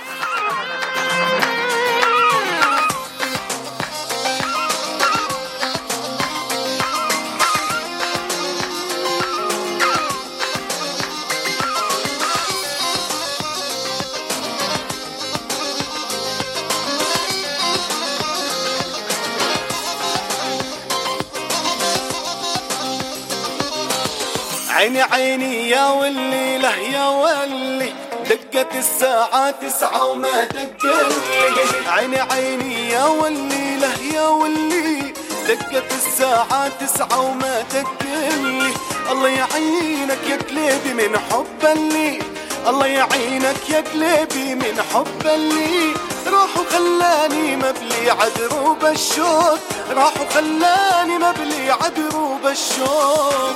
[24.79, 27.93] عيني عيني يا ولي له يا ولي.
[28.29, 35.13] دقت الساعة تسعة وما دقلي عيني عيني يا ولي له يا ولي.
[35.47, 38.73] دقت الساعة تسعة وما دقلي
[39.11, 42.19] الله يعينك يا قلبي من حب اللي.
[42.67, 45.93] الله يعينك يا قلبي من حب اللي.
[46.27, 49.59] راح وخلاني مبلي عدروب الشوق
[49.91, 53.55] راح وخلاني مبلي عدروب الشوق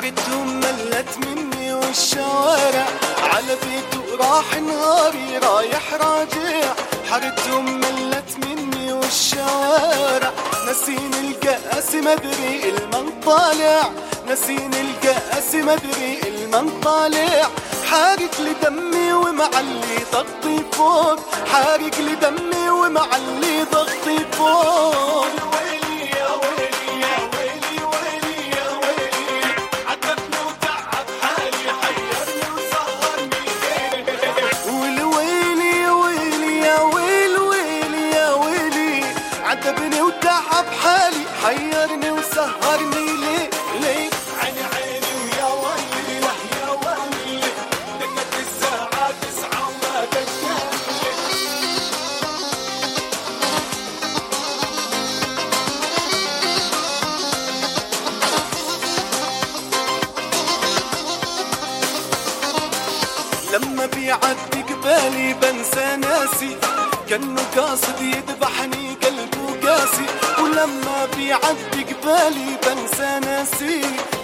[0.00, 2.86] حارتهم ملت مني والشوارع.
[3.22, 6.74] على بيته راح نهاري رايح راجع.
[7.10, 10.32] حارتهم ملت مني والشوارع.
[10.70, 13.90] نسين القاس مدري المن طالع.
[14.28, 17.48] نسين القاس مدري المن طالع.
[17.90, 21.20] حارق لدمي ومعلي ضغطي فوق.
[21.52, 25.49] حارق لدمي ومعلي ضغطي فوق.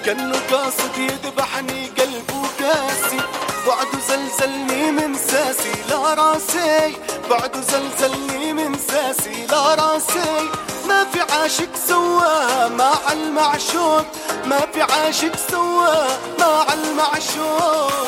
[0.07, 3.21] كأنه قاصد يذبحني قلبه قاسي
[3.67, 6.97] بعده زلزلني من ساسي لا راسي.
[7.31, 10.51] بعده زلزلني من ساسي لا راسي.
[10.89, 14.07] ما في عاشق سواها مع المعشوق.
[14.45, 18.07] ما في عاشق سواها مع المعشوق.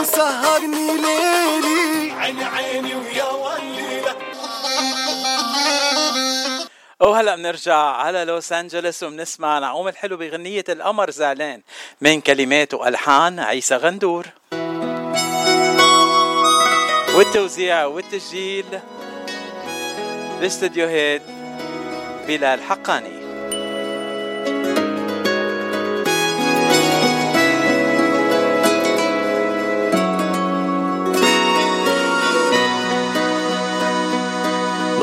[0.00, 4.02] وسهرني ليلي عيني عيني ويا ويلي
[7.00, 11.62] وهلا بنرجع على لوس انجلوس وبنسمع نعوم الحلو بغنية القمر زعلان
[12.00, 14.26] من كلمات وألحان عيسى غندور.
[17.14, 18.80] والتوزيع والتسجيل
[20.40, 21.22] باستديوهات
[22.26, 23.19] بلال حقاني.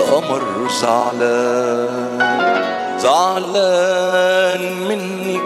[0.08, 2.20] القمر زعلان.
[3.00, 5.42] زعلان منك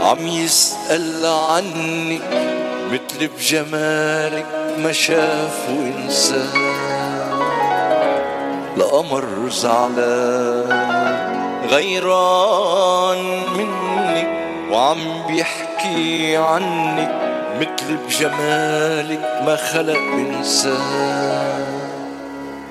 [0.00, 2.22] عم يسأل عنك
[2.92, 4.46] مثل بجمالك
[4.78, 6.48] ما شاف وانسان
[8.76, 11.06] القمر زعلان
[11.70, 14.28] غيران منك
[14.70, 17.14] وعم بيحكي عنك
[17.60, 21.66] مثل بجمالك ما خلق انسان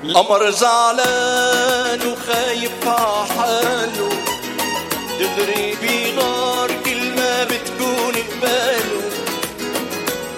[0.04, 1.25] القمر زعلان
[2.26, 4.08] وخايف عحاله
[5.20, 5.76] دغري
[6.84, 9.02] كل ما بتكون قباله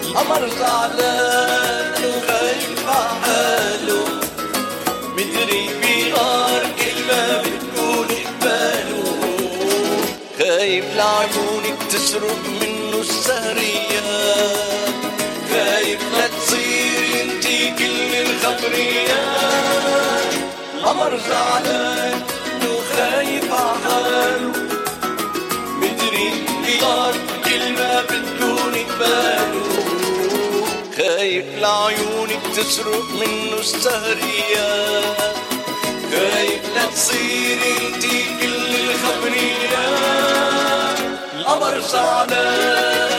[0.03, 4.05] القمر زعلان وخايف عحاله
[5.17, 5.69] مدري
[6.79, 9.03] كل ما بتكون قباله
[10.39, 14.93] خايف لعيونك تسرق منه السهريات
[15.51, 17.39] خايف لا تصير
[18.43, 20.08] خبريات
[20.89, 22.21] القمر زعلان
[22.65, 24.53] وخايف عحاله
[25.77, 26.31] مدري
[27.45, 29.63] كل ما بدون قباله
[30.97, 35.35] خايف لعيونك تسرق منه السهريات
[36.11, 40.19] خايف لا تصيري انتي كل الخبريات
[41.35, 43.18] القمر زعلان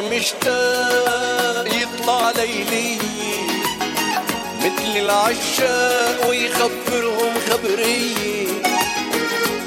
[0.00, 2.98] مشتاق يطلع ليلي
[4.58, 8.46] مثل العشاق ويخبرهم خبرية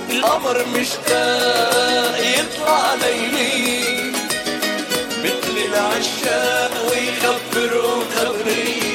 [0.09, 4.11] القمر مشتاق يطلع ليلي
[5.23, 8.89] مثل العشاق ويخبرهم خبرية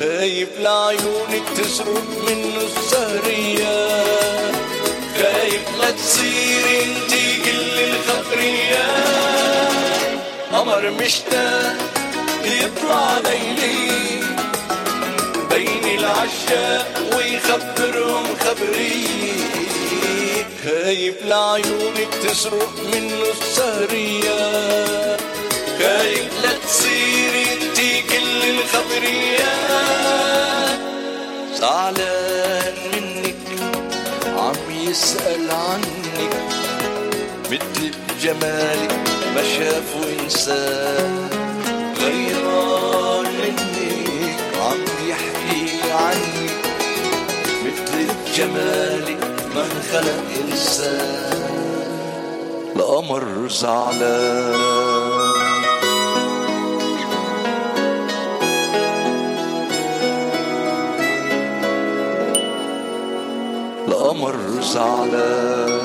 [0.00, 4.54] خايف لعيونك تسرق منه السهريات
[5.22, 9.37] خايف لا تصيري انتي كل الخبريات
[10.52, 11.76] قمر مشتاق
[12.44, 14.20] يطلع ليلي
[15.50, 19.38] بين العشاق ويخبرهم خبرية
[20.64, 25.20] خايف لعيونك تسرق منه السهريات
[25.78, 29.58] خايف لا تصيري انتي كل الخبريات
[31.60, 33.34] زعلان منك
[34.36, 36.34] عم يسأل عنك
[37.50, 37.90] مثل
[38.22, 39.07] جمالك
[39.38, 41.28] ما شاف وإنسان
[42.02, 46.50] غيران منك عم يحكي عنك
[47.64, 49.24] مثل جمالك
[49.54, 51.42] ما انخلق إنسان
[52.76, 54.54] القمر زعلان
[63.88, 65.77] القمر زعلان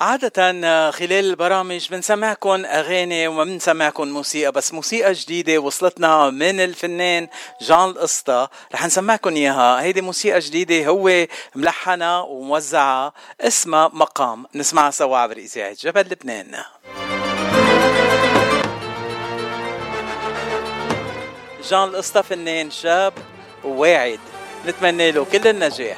[0.00, 7.28] عادة خلال البرامج بنسمعكم أغاني وما بنسمعكم موسيقى بس موسيقى جديدة وصلتنا من الفنان
[7.60, 9.82] جان القسطى رح نسمعكم إياها.
[9.82, 14.46] هيدي موسيقى جديدة هو ملحنها وموزعها اسمها مقام.
[14.54, 16.64] نسمعها سوا عبر إذاعة جبل لبنان.
[21.70, 23.12] جان القسطى فنان شاب
[23.64, 24.20] وواعد
[24.66, 25.96] نتمنى له كل النجاح.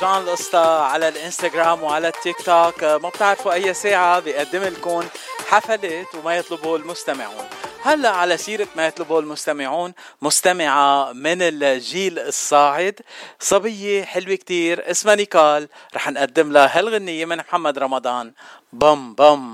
[0.00, 2.84] جان القسطى على الانستغرام وعلى التيك توك.
[2.84, 5.02] ما بتعرفوا أي ساعة بيقدم لكم
[5.48, 7.44] حفلات وما يطلبه المستمعون.
[7.82, 13.00] هلا على سيرة ما يطلبه المستمعون مستمعة من الجيل الصاعد.
[13.40, 15.68] صبية حلوة كتير اسمها نيكال.
[15.94, 18.32] رح نقدم لها هالغنية من محمد رمضان.
[18.72, 19.47] بم بم.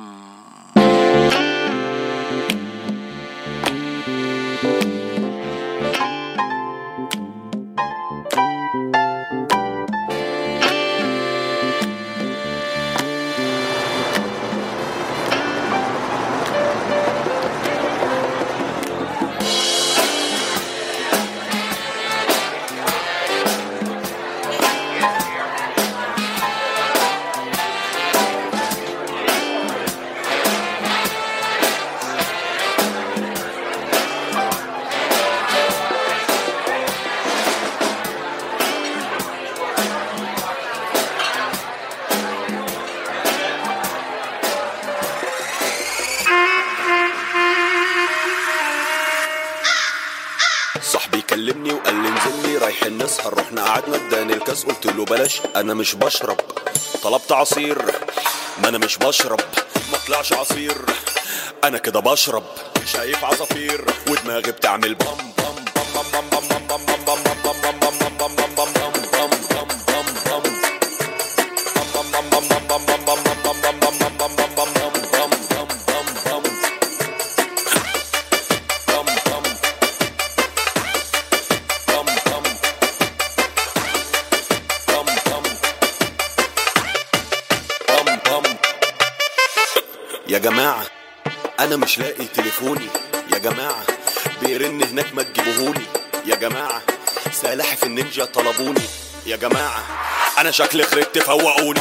[55.65, 56.37] أنا مش بشرب.
[57.03, 57.79] طلبت عصير
[58.63, 59.41] ما أنا مش بشرب.
[59.93, 60.77] ما طلعش عصير
[61.65, 62.43] أنا كده بشرب.
[62.87, 65.24] شايف عصافير ودماغي بتعمل بام
[91.75, 92.87] أنا مش لاقي تليفوني.
[93.33, 93.85] يا جماعة
[94.43, 95.87] بيرن هناك ما تجيبوهولي.
[96.27, 96.83] يا جماعة
[97.33, 98.81] سلاحف النينجا طلبوني.
[99.27, 99.83] يا جماعة
[100.39, 101.81] أنا شكلي خربت فوقوني.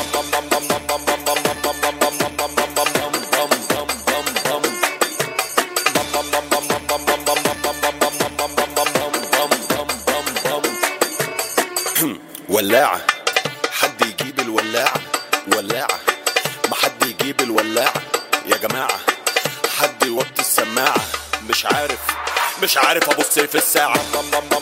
[12.50, 13.13] ولاعة.
[23.34, 24.53] نفسي في الساعة.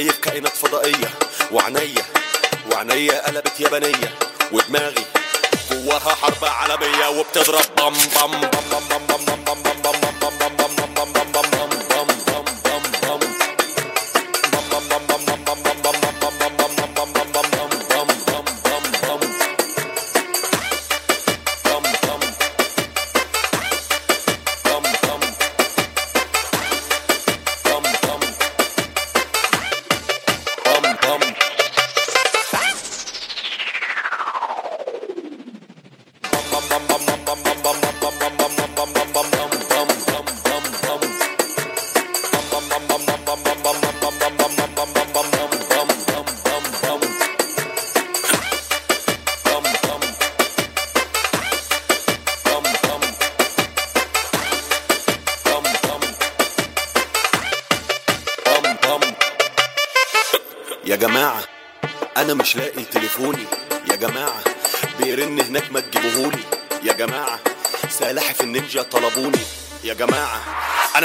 [0.00, 1.10] شايف كائنات فضائية.
[1.52, 2.04] وعنيا
[2.72, 4.14] وعنيا قلبت يابانية.
[4.52, 5.04] ودماغي
[5.70, 7.94] جواها حرب عالمية وبتضرب بام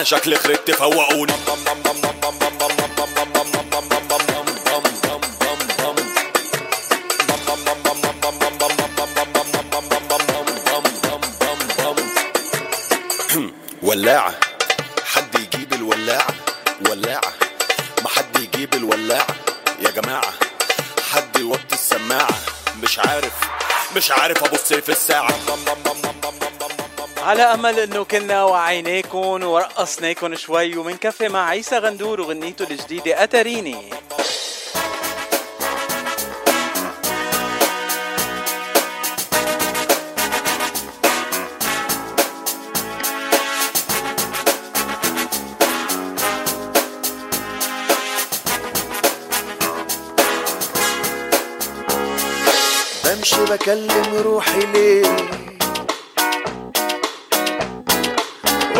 [0.05, 0.54] Jacques Lecré.
[27.35, 33.75] على أمل أنه كنا وعينيكم ورقصناكم شوي ومنكفي مع عيسى غندور وغنيته الجديدة اتريني
[53.05, 55.44] بمشي بكلم روحي ليه؟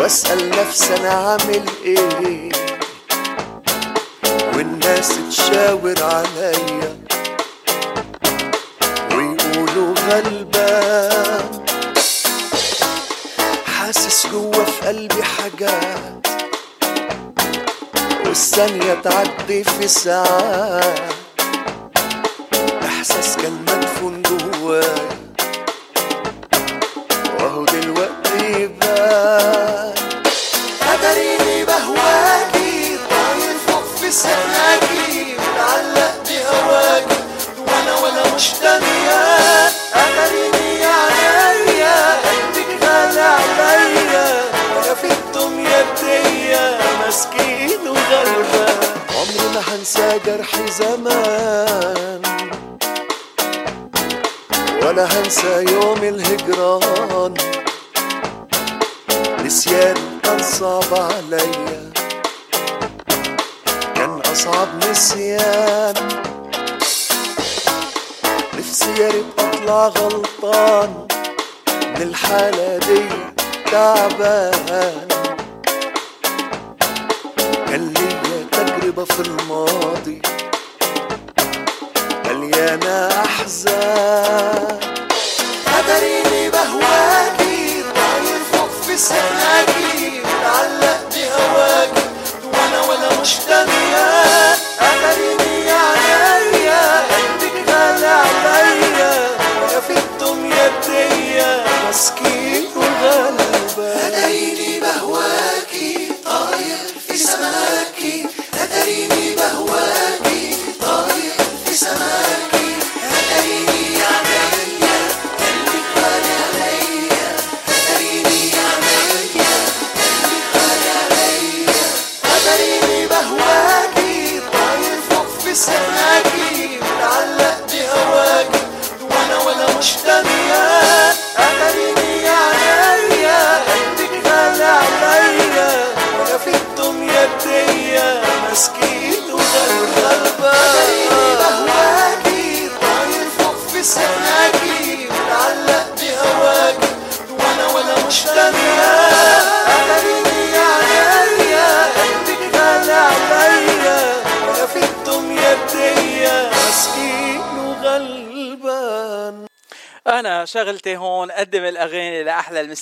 [0.06, 2.50] واسأل نفسي أنا عامل إيه.
[4.54, 6.98] والناس تشاور عليا
[9.10, 11.64] ويقولوا غلبان
[13.66, 16.26] حاسس جوا في قلبي حاجات
[18.26, 21.15] والثانية تعدي في ساعات.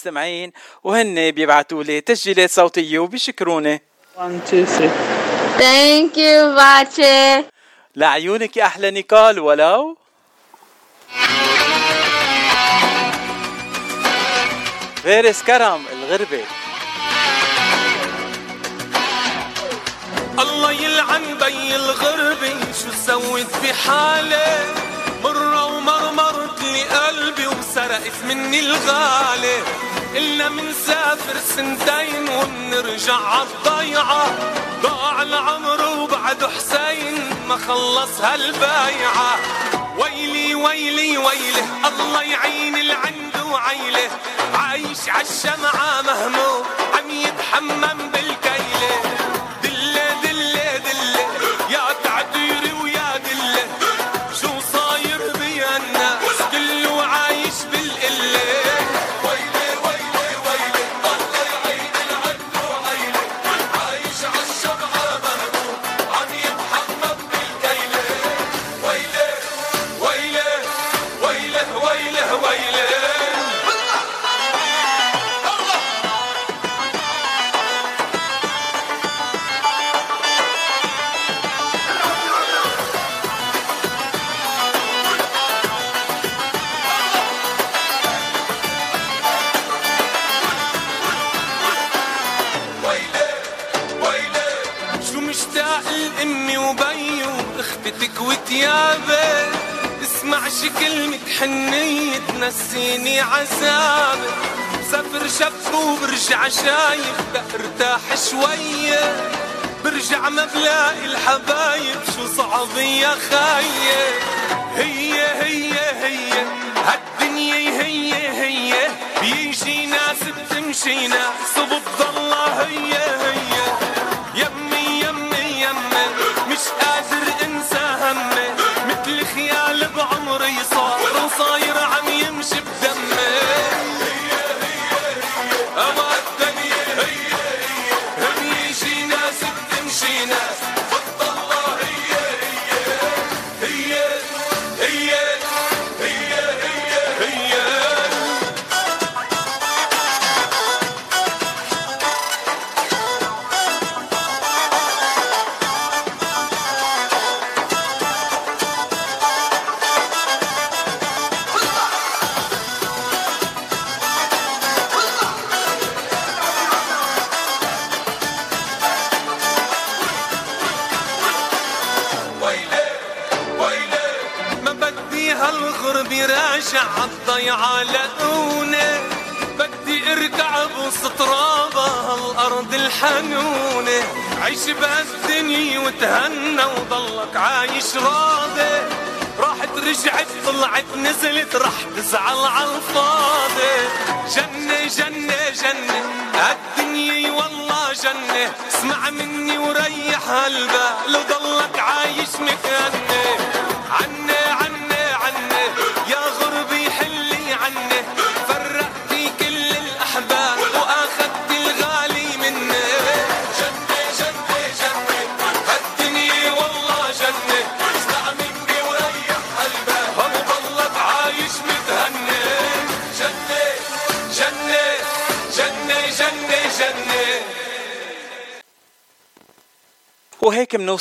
[0.07, 0.53] المستمعين
[0.85, 3.83] وهن بيبعتوا لي تسجيلات صوتية وبيشكروني.
[4.17, 4.93] 1 2 3
[5.59, 7.45] Thank you فاتشي
[7.97, 9.97] لعيونك يا أحلى نيكول ولو.
[15.05, 16.45] فارس كرم الغربه
[20.39, 24.75] الله يلعن بيّ الغربة شو سويت بحالي؟
[25.25, 29.59] مرة ومرمرت لي قلبي وسرقت مني الغالي.
[30.17, 34.27] إلا منسافر سنتين ومنرجع عالضيعة
[34.83, 39.39] ضاع العمر وبعد حسين ما خلص هالبايعة.
[39.99, 43.75] ويلي ويلي ويلي الله يعين العند وعيله.
[43.75, 44.11] عيله
[44.55, 46.65] عايش عالشمعة مهموم
[46.95, 48.04] عم يتحمم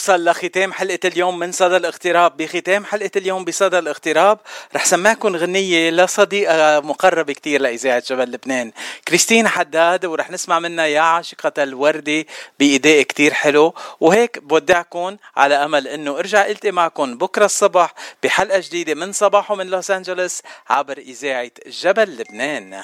[0.10, 4.40] منوصل لختام حلقة اليوم من صدى الاغتراب بختام حلقة اليوم بصدى الاغتراب
[4.76, 8.72] رح سمعكم غنية لصديقة مقربة كتير لإذاعة جبل لبنان
[9.08, 12.26] كريستين حداد ورح نسمع منها يا عاشقة الوردة
[12.60, 13.74] بإداء كتير حلو.
[14.00, 17.94] وهيك بودعكم على أمل أنه أرجع التقي معكم بكرة الصبح
[18.24, 22.84] بحلقة جديدة من صباحو من لوس أنجلوس عبر إذاعة جبل لبنان.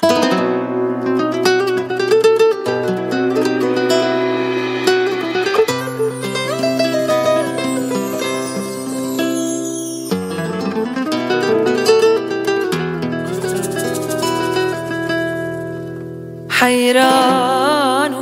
[16.60, 18.16] حيران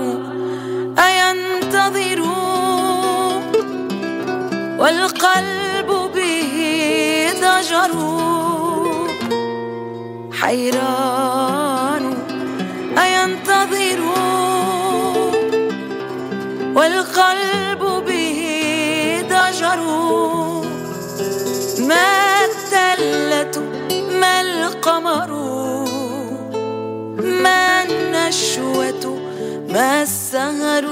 [1.00, 2.22] أينتظر؟
[4.80, 6.54] والقلب به
[7.42, 7.94] ضجر
[10.42, 12.18] حيران
[12.98, 14.02] أينتظر؟
[16.76, 18.40] والقلب به
[19.30, 19.80] ضجر
[21.88, 22.27] ما
[28.58, 29.20] النشوة
[29.70, 30.86] ما السهر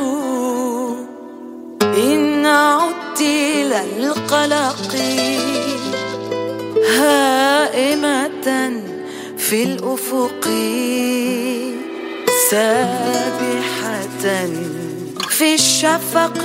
[1.81, 4.95] إن عدت إلى القلق
[6.97, 8.47] هائمة
[9.37, 10.45] في الأفق
[12.51, 14.05] سابحة
[15.29, 16.37] في الشفق.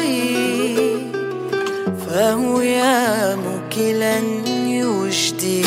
[2.07, 4.19] فهو يا مكلا
[4.67, 5.65] يجدي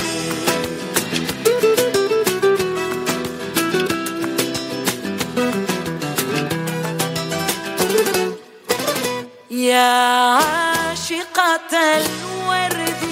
[9.74, 9.94] يا
[10.38, 13.04] عاشقة الورد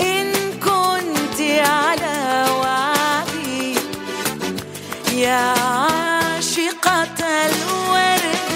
[0.00, 0.28] إن
[0.66, 2.16] كنت على
[2.60, 3.74] وعدي
[5.12, 8.52] يا عاشقة الورد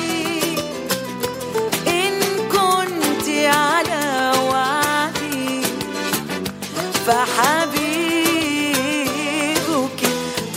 [1.87, 2.15] إن
[2.53, 4.05] كنت على
[4.51, 5.63] وعدي
[7.07, 8.41] فحبيبك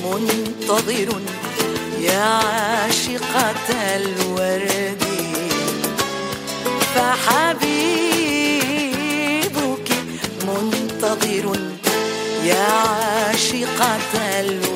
[0.04, 1.10] منتظر
[2.00, 4.73] يا عاشقة الورد.
[13.84, 14.73] عاشقة